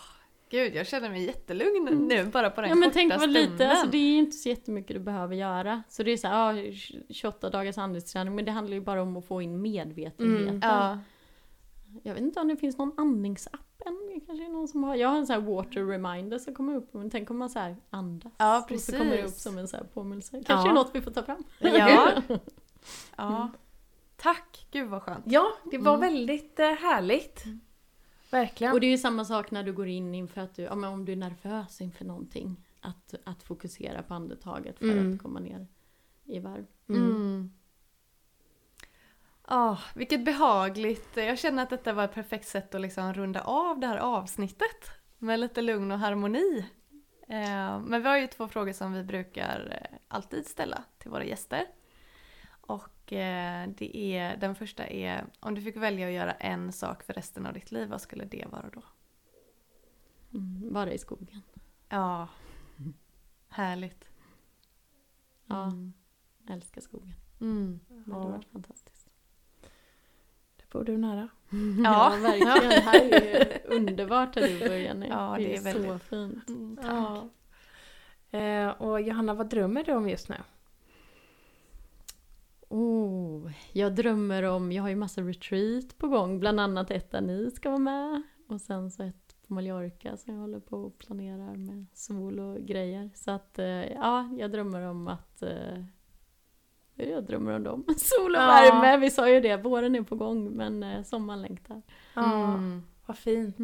gud, 0.50 0.74
jag 0.74 0.86
känner 0.86 1.10
mig 1.10 1.24
jättelugn 1.24 2.08
nu 2.08 2.24
bara 2.24 2.50
på 2.50 2.60
den 2.60 2.70
Ja 2.70 2.76
men 2.76 2.88
korta 2.90 2.94
tänk 2.94 3.12
lite, 3.26 3.46
stunden. 3.46 3.70
alltså 3.70 3.86
det 3.86 3.98
är 3.98 4.18
inte 4.18 4.36
så 4.36 4.48
jättemycket 4.48 4.96
du 4.96 5.00
behöver 5.00 5.34
göra. 5.34 5.82
Så 5.88 6.02
det 6.02 6.10
är 6.10 6.16
så 6.16 6.28
här, 6.28 6.54
ja, 6.54 6.72
28 7.08 7.50
dagars 7.50 7.78
andningsträning 7.78 8.34
men 8.34 8.44
det 8.44 8.50
handlar 8.52 8.74
ju 8.74 8.80
bara 8.80 9.02
om 9.02 9.16
att 9.16 9.24
få 9.24 9.42
in 9.42 9.62
medvetenheten. 9.62 10.48
Mm. 10.48 10.60
Ja, 10.62 10.98
Jag 12.02 12.14
vet 12.14 12.22
inte 12.22 12.40
om 12.40 12.48
det 12.48 12.56
finns 12.56 12.78
någon 12.78 12.92
andningsapp 12.96 13.82
än, 13.86 14.10
det 14.14 14.20
kanske 14.26 14.44
är 14.44 14.48
någon 14.48 14.68
som 14.68 14.84
har. 14.84 14.94
Jag 14.94 15.08
har 15.08 15.16
en 15.16 15.26
sån 15.26 15.34
här 15.34 15.40
water 15.54 15.84
reminder 15.86 16.38
som 16.38 16.54
kommer 16.54 16.74
upp, 16.76 16.94
men 16.94 17.10
tänk 17.10 17.30
om 17.30 17.38
man 17.38 17.50
så 17.50 17.58
här 17.58 17.76
andas. 17.90 18.32
Ja, 18.38 18.66
Och 18.70 18.80
så 18.80 18.92
kommer 18.92 19.04
det 19.10 19.18
upp 19.18 19.24
precis. 19.24 19.42
som 19.42 19.58
en 19.58 19.68
så 19.68 19.76
här 19.76 19.84
påminnelse. 19.84 20.42
Kanske 20.46 20.68
Ja. 20.68 20.70
är 20.70 20.74
något 20.74 20.90
vi 20.94 21.00
får 21.00 21.10
ta 21.10 21.22
fram. 21.22 21.44
ja. 21.58 22.12
ja. 23.16 23.50
Tack, 24.16 24.66
gud 24.70 24.88
vad 24.88 25.02
skönt. 25.02 25.24
Ja, 25.26 25.46
det 25.70 25.78
var 25.78 25.94
Mm. 25.96 26.00
väldigt 26.14 26.58
eh, 26.60 26.66
härligt. 26.66 27.44
Verkligen. 28.30 28.72
Och 28.72 28.80
det 28.80 28.86
är 28.86 28.90
ju 28.90 28.98
samma 28.98 29.24
sak 29.24 29.50
när 29.50 29.62
du 29.62 29.72
går 29.72 29.86
in 29.88 30.14
inför 30.14 30.40
att 30.40 30.54
du, 30.54 30.62
ja 30.62 30.74
men 30.74 30.92
om 30.92 31.04
du 31.04 31.12
är 31.12 31.16
nervös 31.16 31.80
inför 31.80 32.04
någonting. 32.04 32.56
Att, 32.80 33.14
att 33.24 33.42
fokusera 33.42 34.02
på 34.02 34.14
andetaget 34.14 34.78
för 34.78 34.84
Mm. 34.92 35.14
att 35.14 35.22
komma 35.22 35.40
ner 35.40 35.66
i 36.24 36.38
varv. 36.38 36.66
Mm. 39.52 39.62
Mm. 39.64 39.72
Ah, 39.72 39.78
vilket 39.94 40.24
behagligt. 40.24 41.16
Jag 41.16 41.38
känner 41.38 41.62
att 41.62 41.70
detta 41.70 41.92
var 41.92 42.04
ett 42.04 42.14
perfekt 42.14 42.48
sätt 42.48 42.74
att 42.74 42.80
liksom 42.80 43.14
runda 43.14 43.40
av 43.42 43.78
det 43.80 43.86
här 43.86 43.96
avsnittet. 43.98 44.90
Med 45.18 45.40
lite 45.40 45.62
lugn 45.62 45.90
och 45.92 45.98
harmoni. 45.98 46.66
Eh, 47.28 47.80
men 47.80 48.02
vi 48.02 48.08
har 48.08 48.16
ju 48.18 48.26
två 48.26 48.48
frågor 48.48 48.72
som 48.72 48.92
vi 48.92 49.04
brukar 49.04 49.78
eh, 49.90 49.98
alltid 50.08 50.46
ställa 50.46 50.84
till 50.98 51.10
våra 51.10 51.24
gäster. 51.24 51.66
Och 52.60 53.12
eh, 53.12 53.68
det 53.78 53.96
är, 53.96 54.36
den 54.36 54.54
första 54.54 54.86
är, 54.86 55.24
om 55.40 55.54
du 55.54 55.62
fick 55.62 55.76
välja 55.76 56.06
att 56.06 56.12
göra 56.12 56.32
en 56.32 56.72
sak 56.72 57.02
för 57.02 57.12
resten 57.12 57.46
av 57.46 57.52
ditt 57.52 57.72
liv, 57.72 57.88
vad 57.88 58.00
skulle 58.00 58.24
det 58.24 58.46
vara 58.50 58.70
då? 58.72 58.82
Mm, 60.34 60.72
vara 60.74 60.92
i 60.92 60.98
skogen. 60.98 61.42
Ja, 61.88 62.28
härligt. 63.48 64.04
Ja, 65.46 65.62
Mm. 65.64 65.92
älskar 66.48 66.80
skogen. 66.80 67.14
Mm. 67.40 67.80
Det 67.88 68.12
hade 68.12 68.24
Ja. 68.26 68.30
varit 68.32 68.48
fantastiskt. 68.52 69.01
Bor 70.72 70.84
du 70.84 70.96
nära. 70.98 71.28
Ja. 71.50 71.58
Ja, 71.84 72.16
verkligen. 72.22 72.68
Det 72.68 72.80
här 72.80 73.00
är 73.00 73.34
ju 73.70 73.76
underbart 73.76 74.34
där 74.34 74.48
du 74.48 74.58
börjar 74.68 74.94
nu. 74.94 75.06
Ja, 75.06 75.34
det, 75.38 75.44
det 75.44 75.54
är, 75.54 75.58
är 75.58 75.62
väldigt- 75.64 75.92
så 75.92 75.98
fint. 75.98 76.48
Mm, 76.48 76.76
tack. 76.76 76.86
Ja. 78.30 78.38
Eh, 78.38 78.68
och 78.68 79.00
Johanna, 79.00 79.34
vad 79.34 79.48
drömmer 79.50 79.84
du 79.84 79.92
om 79.94 80.08
just 80.08 80.28
nu? 80.28 80.36
Oh, 82.68 83.50
jag 83.72 83.94
drömmer 83.94 84.42
om, 84.42 84.72
jag 84.72 84.82
har 84.82 84.90
ju 84.90 84.96
massa 84.96 85.20
retreat 85.20 85.98
på 85.98 86.08
gång, 86.08 86.40
bland 86.40 86.60
annat 86.60 86.90
ett 86.90 87.10
där 87.10 87.20
ni 87.20 87.50
ska 87.50 87.68
vara 87.70 87.78
med. 87.78 88.22
Och 88.48 88.60
sen 88.60 88.90
så 88.90 89.02
ett 89.02 89.36
på 89.46 89.54
Mallorca 89.54 90.16
som 90.16 90.34
jag 90.34 90.40
håller 90.40 90.60
på 90.60 90.76
och 90.76 90.98
planerar 90.98 91.54
med 91.56 91.86
sol 91.94 92.40
och 92.40 92.58
grejer. 92.60 93.10
Så 93.14 93.30
att 93.30 93.58
eh, 93.58 93.66
ja, 93.92 94.28
jag 94.38 94.52
drömmer 94.52 94.80
om 94.82 95.08
att 95.08 95.42
eh, 95.42 95.84
jag 96.96 97.24
drömmer 97.26 97.52
om 97.56 97.62
dem. 97.62 97.84
Sol 97.98 98.30
och 98.36 98.42
Ja. 98.42 98.46
värme, 98.46 98.96
vi 98.96 99.10
sa 99.10 99.28
ju 99.30 99.40
det, 99.40 99.56
våren 99.56 99.94
är 99.94 100.02
på 100.02 100.16
gång 100.16 100.50
men 100.50 100.82
eh, 100.82 101.02
sommaren 101.02 101.42
längtar. 101.42 101.82
Ja, 102.14 102.44
Mm. 102.54 102.82
vad 103.06 103.18
fint. 103.18 103.56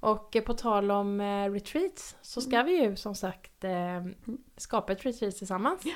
Och 0.00 0.36
eh, 0.36 0.42
på 0.42 0.54
tal 0.54 0.90
om 0.90 1.20
eh, 1.20 1.50
retreats 1.52 2.16
så 2.22 2.40
ska 2.40 2.62
vi 2.62 2.82
ju 2.82 2.96
som 2.96 3.14
sagt 3.14 3.64
eh, 3.64 4.04
skapa 4.56 4.92
ett 4.92 5.06
retreat 5.06 5.36
tillsammans. 5.36 5.82
Ja. 5.84 5.94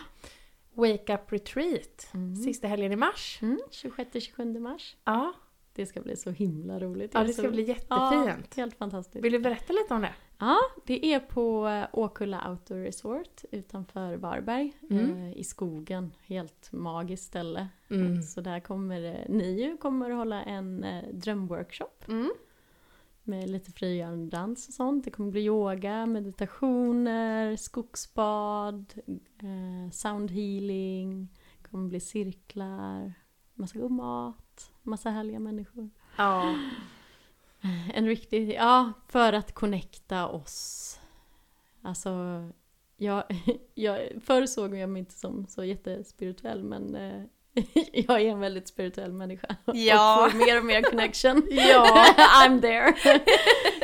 Wake 0.75 1.15
Up 1.15 1.33
Retreat, 1.33 2.11
Mm. 2.15 2.37
sista 2.37 2.67
helgen 2.69 2.93
i 2.93 2.97
mars. 2.97 3.39
Mm, 3.43 3.59
26-27 3.71 4.59
mars. 4.61 4.97
Ja, 5.05 5.33
Det 5.75 5.87
ska 5.87 6.01
bli 6.01 6.17
så 6.17 6.31
himla 6.31 6.81
roligt. 6.81 7.11
ja 7.15 7.25
det 7.25 7.33
ska 7.33 7.51
bli 7.51 7.77
Ja, 7.89 8.15
jättefint. 8.27 8.55
helt 8.57 8.75
fantastiskt. 8.75 9.25
Vill 9.25 9.33
du 9.33 9.39
berätta 9.39 9.73
lite 9.73 9.95
om 9.95 10.01
det? 10.01 10.13
Ja, 10.39 10.59
det 10.87 11.07
är 11.15 11.21
på 11.21 11.69
eh, 11.69 11.85
Åkulla 11.93 12.51
Outdoor 12.51 12.79
Resort 12.79 13.45
utanför 13.51 14.17
Varberg. 14.17 14.73
Mm. 14.91 15.17
Eh, 15.17 15.37
I 15.39 15.45
skogen. 15.45 16.13
Helt 16.27 16.73
magiskt 16.73 17.25
ställe. 17.25 17.69
Mm. 17.91 18.23
Så 18.23 18.41
där 18.41 18.61
kommer 18.61 19.05
eh, 19.05 19.29
ni 19.35 19.77
kommer 19.81 20.11
att 20.11 20.17
hålla 20.17 20.43
en 20.43 20.87
drömworkshop. 21.13 22.05
Mm. 22.09 22.33
Med 23.25 23.51
lite 23.51 23.73
frigörande 23.73 24.37
dans 24.37 24.69
och 24.69 24.75
sånt. 24.75 25.05
Det 25.05 25.11
kommer 25.11 25.31
bli 25.31 25.41
yoga, 25.45 26.07
meditationer, 26.07 27.57
skogsbad, 27.57 28.95
eh, 29.43 29.91
sound 29.93 30.31
healing. 30.31 31.29
Det 31.63 31.69
kommer 31.69 31.89
bli 31.89 32.01
cirklar, 32.01 33.13
massa 33.55 33.79
god 33.79 33.91
mat, 33.91 34.71
massa 34.83 35.11
härliga 35.11 35.39
människor. 35.39 35.91
Ja. 36.17 36.55
En 37.95 38.07
riktig, 38.07 38.55
ja, 38.55 38.93
för 39.09 39.33
att 39.33 39.55
connecta 39.55 40.29
oss. 40.29 41.01
Alltså, 41.83 42.11
jag, 42.97 43.25
jag, 43.75 44.09
förr 44.25 44.47
såg 44.47 44.77
jag 44.77 44.91
mig 44.91 45.01
inte 45.01 45.15
som 45.15 45.47
så 45.47 45.65
jättespirituell 45.65 46.63
men 46.65 46.95
eh, 46.95 47.23
jag 47.93 48.21
är 48.21 48.31
en 48.31 48.41
väldigt 48.41 48.69
spirituell 48.69 49.13
människa. 49.13 49.57
Ja. 49.75 50.25
Och 50.27 50.33
får 50.33 50.39
mer 50.47 50.59
och 50.59 50.65
mer 50.65 50.83
connection. 50.83 51.43
Ja. 51.51 52.05
I'm 52.47 52.61
there. 52.61 52.95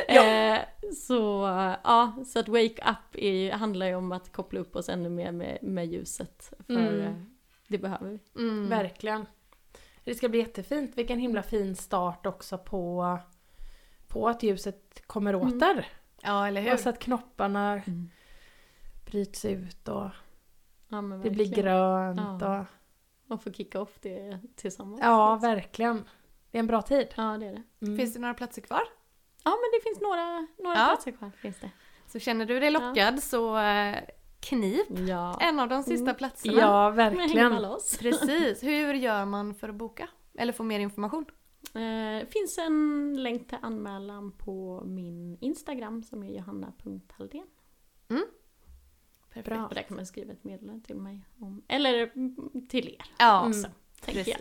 eh, 0.07 0.59
så, 0.95 1.41
ja, 1.83 2.23
så 2.25 2.39
att 2.39 2.47
wake 2.47 2.91
up 2.91 3.15
är, 3.15 3.51
handlar 3.51 3.85
ju 3.85 3.95
om 3.95 4.11
att 4.11 4.31
koppla 4.31 4.59
upp 4.59 4.75
oss 4.75 4.89
ännu 4.89 5.09
mer 5.09 5.31
med, 5.31 5.59
med 5.61 5.87
ljuset. 5.87 6.53
För 6.67 6.73
Mm. 6.73 7.01
eh, 7.01 7.13
det 7.67 7.77
behöver 7.77 8.09
vi. 8.09 8.19
Mm. 8.41 8.69
Verkligen. 8.69 9.25
Det 10.03 10.15
ska 10.15 10.29
bli 10.29 10.39
jättefint. 10.39 10.97
Vilken 10.97 11.19
himla 11.19 11.43
fin 11.43 11.75
start 11.75 12.25
också 12.25 12.57
på, 12.57 13.17
på 14.07 14.27
att 14.29 14.43
ljuset 14.43 15.01
kommer 15.07 15.33
Mm. 15.33 15.47
åter. 15.47 15.87
Ja, 16.21 16.47
eller 16.47 16.61
hur? 16.61 16.71
Alltså 16.71 16.89
att 16.89 16.99
knopparna 16.99 17.71
Mm. 17.73 18.09
bryts 19.05 19.45
ut 19.45 19.87
och 19.87 20.09
Ja, 20.91 21.01
men 21.01 21.21
det 21.21 21.29
blir 21.29 21.55
grönt. 21.55 22.41
Ja. 22.41 22.59
Och, 22.59 23.33
Och 23.33 23.43
få 23.43 23.51
kicka 23.51 23.81
off 23.81 23.99
det 24.01 24.39
tillsammans. 24.55 25.01
ja, 25.03 25.35
verkligen. 25.35 26.09
Det 26.51 26.57
är 26.57 26.59
en 26.59 26.67
bra 26.67 26.81
tid. 26.81 27.07
Ja, 27.17 27.23
det 27.39 27.45
är 27.45 27.51
det. 27.51 27.85
Mm. 27.85 27.97
Finns 27.97 28.13
det 28.13 28.19
några 28.19 28.33
platser 28.33 28.61
kvar? 28.61 28.81
Ja, 29.43 29.49
men 29.51 29.69
det 29.79 29.83
finns 29.83 30.01
några, 30.01 30.47
några 30.57 30.77
Ja. 30.79 30.85
platser 30.87 31.11
kvar. 31.11 31.31
Finns 31.37 31.59
det. 31.59 31.71
Så 32.07 32.19
känner 32.19 32.45
du 32.45 32.59
dig 32.59 32.71
lockad 32.71 33.23
så 33.23 33.57
eh, 33.57 33.97
knip 34.39 34.87
Ja. 35.07 35.37
en 35.41 35.59
av 35.59 35.69
de 35.69 35.83
sista 35.83 36.03
Mm. 36.09 36.15
platserna. 36.15 36.59
Ja, 36.61 36.89
verkligen. 36.95 37.51
Precis. 37.99 38.63
Hur 38.63 38.93
gör 38.93 39.25
man 39.25 39.55
för 39.55 39.69
att 39.69 39.75
boka? 39.75 40.09
Eller 40.37 40.53
få 40.53 40.63
mer 40.63 40.79
information? 40.79 41.25
Eh, 41.73 42.27
finns 42.27 42.57
en 42.57 43.15
länk 43.23 43.47
till 43.47 43.57
anmälan 43.61 44.31
på 44.31 44.83
min 44.85 45.37
Instagram 45.41 46.03
som 46.03 46.23
är 46.23 46.29
johanna.halldén. 46.35 47.47
Perfekt. 49.33 49.45
Bra. 49.49 49.67
Och 49.67 49.73
där 49.75 49.81
kan 49.81 49.95
man 49.95 50.05
skriva 50.05 50.33
ett 50.33 50.43
meddelande 50.43 50.85
till 50.87 50.95
mig. 50.95 51.25
Om, 51.39 51.63
eller 51.67 52.11
mm, 52.15 52.67
till 52.69 52.87
er, 52.87 53.05
Ja, 53.19 53.39
Mm. 53.41 53.53
så, 53.53 53.67
tänker 54.01 54.29
jag. 54.29 54.39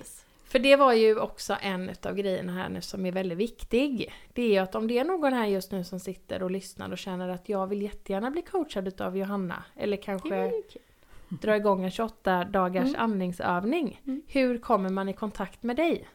För 0.49 0.59
det 0.59 0.77
var 0.77 0.93
ju 0.93 1.19
också 1.21 1.57
en 1.63 1.91
av 2.03 2.15
grejerna 2.15 2.53
här 2.53 2.69
nu 2.69 2.81
som 2.81 3.07
är 3.07 3.13
väldigt 3.13 3.39
viktig. 3.39 4.13
Det 4.33 4.43
är 4.43 4.49
ju 4.53 4.59
att 4.59 4.75
om 4.75 4.87
det 4.89 4.99
är 4.99 5.05
någon 5.05 5.33
här 5.33 5.47
just 5.47 5.73
nu 5.73 5.85
som 5.85 6.01
sitter 6.01 6.43
och 6.43 6.51
lyssnar 6.51 6.91
och 6.93 6.99
känner 6.99 7.29
att 7.29 7.49
jag 7.49 7.67
vill 7.67 7.83
jättegärna 7.83 8.31
bli 8.31 8.43
coachad 8.43 8.89
utav 8.89 9.17
Johanna. 9.17 9.65
Eller 9.77 9.97
kanske 9.97 10.53
dra 11.29 11.57
igång 11.57 11.85
en 11.85 11.91
28 11.91 12.45
dagars 12.45 12.89
Mm. 12.89 13.01
andningsövning. 13.01 14.01
Mm. 14.07 14.23
Hur 14.27 14.59
kommer 14.59 14.91
man 14.91 15.09
i 15.09 15.13
kontakt 15.13 15.63
med 15.63 15.77
dig? 15.77 16.09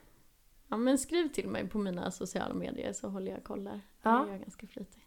Ja, 0.67 0.78
men 0.78 0.98
skriv 0.98 1.28
till 1.28 1.48
mig 1.48 1.67
på 1.67 1.78
mina 1.78 2.12
sociala 2.12 2.54
medier 2.54 2.93
så 2.93 3.08
håller 3.10 3.32
jag 3.32 3.43
koll 3.43 3.63
där. 3.63 3.82
Ja. 4.02 4.12
Det 4.26 4.30
är 4.30 4.32
jag 4.32 4.41
ganska 4.41 4.67
flitig. 4.67 5.06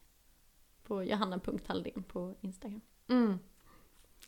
På 0.83 1.03
johanna.halldén 1.05 2.03
på 2.09 2.35
Instagram. 2.41 2.81
Mm. 3.09 3.39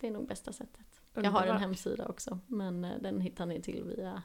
Det 0.00 0.06
är 0.06 0.10
nog 0.10 0.28
bästa 0.28 0.52
sättet. 0.52 1.00
Jag 1.14 1.22
har 1.22 1.28
en 1.30 1.36
Underbart. 1.42 1.60
hemsida 1.60 2.08
också, 2.08 2.38
men 2.46 2.84
eh, 2.84 2.90
den 3.00 3.20
hittar 3.20 3.46
ni 3.46 3.62
till 3.62 3.84
via, 3.84 4.22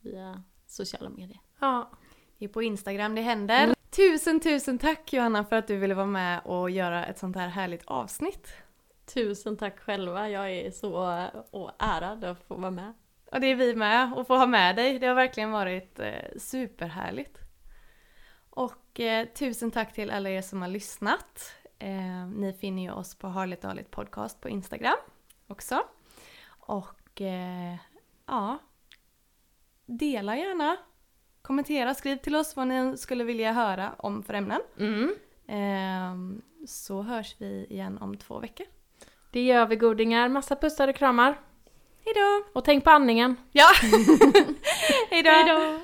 via 0.00 0.42
sociala 0.66 1.08
medier. 1.08 1.40
Ja, 1.60 1.90
Det 2.38 2.44
är 2.44 2.48
på 2.48 2.62
Instagram 2.62 3.14
det 3.14 3.20
händer. 3.20 3.74
Tusen, 3.90 4.40
tusen 4.40 4.78
tack 4.78 5.12
Johanna 5.12 5.44
för 5.44 5.56
att 5.56 5.66
du 5.66 5.76
ville 5.76 5.94
vara 5.94 6.06
med 6.06 6.40
och 6.44 6.70
göra 6.70 7.06
ett 7.06 7.18
sånt 7.18 7.36
här 7.36 7.48
härligt 7.48 7.84
avsnitt. 7.86 8.48
Tusen 9.14 9.56
tack 9.56 9.78
själva, 9.78 10.28
jag 10.28 10.50
är 10.52 10.70
så 10.70 11.02
ärad 11.78 12.24
att 12.24 12.42
få 12.48 12.54
vara 12.54 12.70
med. 12.70 12.92
Och 13.32 13.40
det 13.40 13.46
är 13.46 13.54
vi 13.56 13.74
med 13.74 14.12
och 14.12 14.26
få 14.26 14.36
ha 14.36 14.46
med 14.46 14.76
dig. 14.76 14.98
Det 14.98 15.06
har 15.06 15.14
verkligen 15.14 15.50
varit 15.50 15.98
eh, 15.98 16.38
superhärligt. 16.38 17.38
Och 18.50 19.00
eh, 19.00 19.26
tusen 19.28 19.70
tack 19.70 19.92
till 19.94 20.10
alla 20.10 20.30
er 20.30 20.42
som 20.42 20.62
har 20.62 20.68
lyssnat. 20.68 21.52
Eh, 21.78 22.26
ni 22.26 22.52
finner 22.60 22.82
ju 22.82 22.90
oss 22.90 23.14
på 23.14 23.28
Harligt 23.28 23.64
Harligt 23.64 23.90
Podcast 23.90 24.40
på 24.40 24.48
Instagram 24.48 24.96
också. 25.46 25.82
Och 26.48 27.20
eh, 27.20 27.76
ja, 28.26 28.58
dela 29.88 30.36
gärna. 30.36 30.76
Kommentera, 31.42 31.94
skriv 31.94 32.16
till 32.16 32.36
oss 32.36 32.56
vad 32.56 32.66
ni 32.68 32.96
skulle 32.96 33.24
vilja 33.24 33.52
höra 33.52 33.94
om 33.98 34.22
för 34.22 34.34
ämnen. 34.34 34.60
mm. 34.78 35.14
Ehm, 35.48 36.42
så 36.66 37.02
hörs 37.02 37.34
vi 37.38 37.66
igen 37.70 37.98
om 37.98 38.16
två 38.16 38.38
veckor. 38.38 38.66
Det 39.32 39.42
gör 39.42 39.66
vi 39.66 39.76
godingar. 39.76 40.28
Massa 40.28 40.56
pussar 40.56 40.88
och 40.88 40.96
kramar. 40.96 41.40
Hejdå! 42.04 42.44
Och 42.52 42.64
tänk 42.64 42.84
på 42.84 42.90
andningen. 42.90 43.36
Ja! 43.52 43.66
Hejdå! 45.10 45.30
Hejdå! 45.30 45.80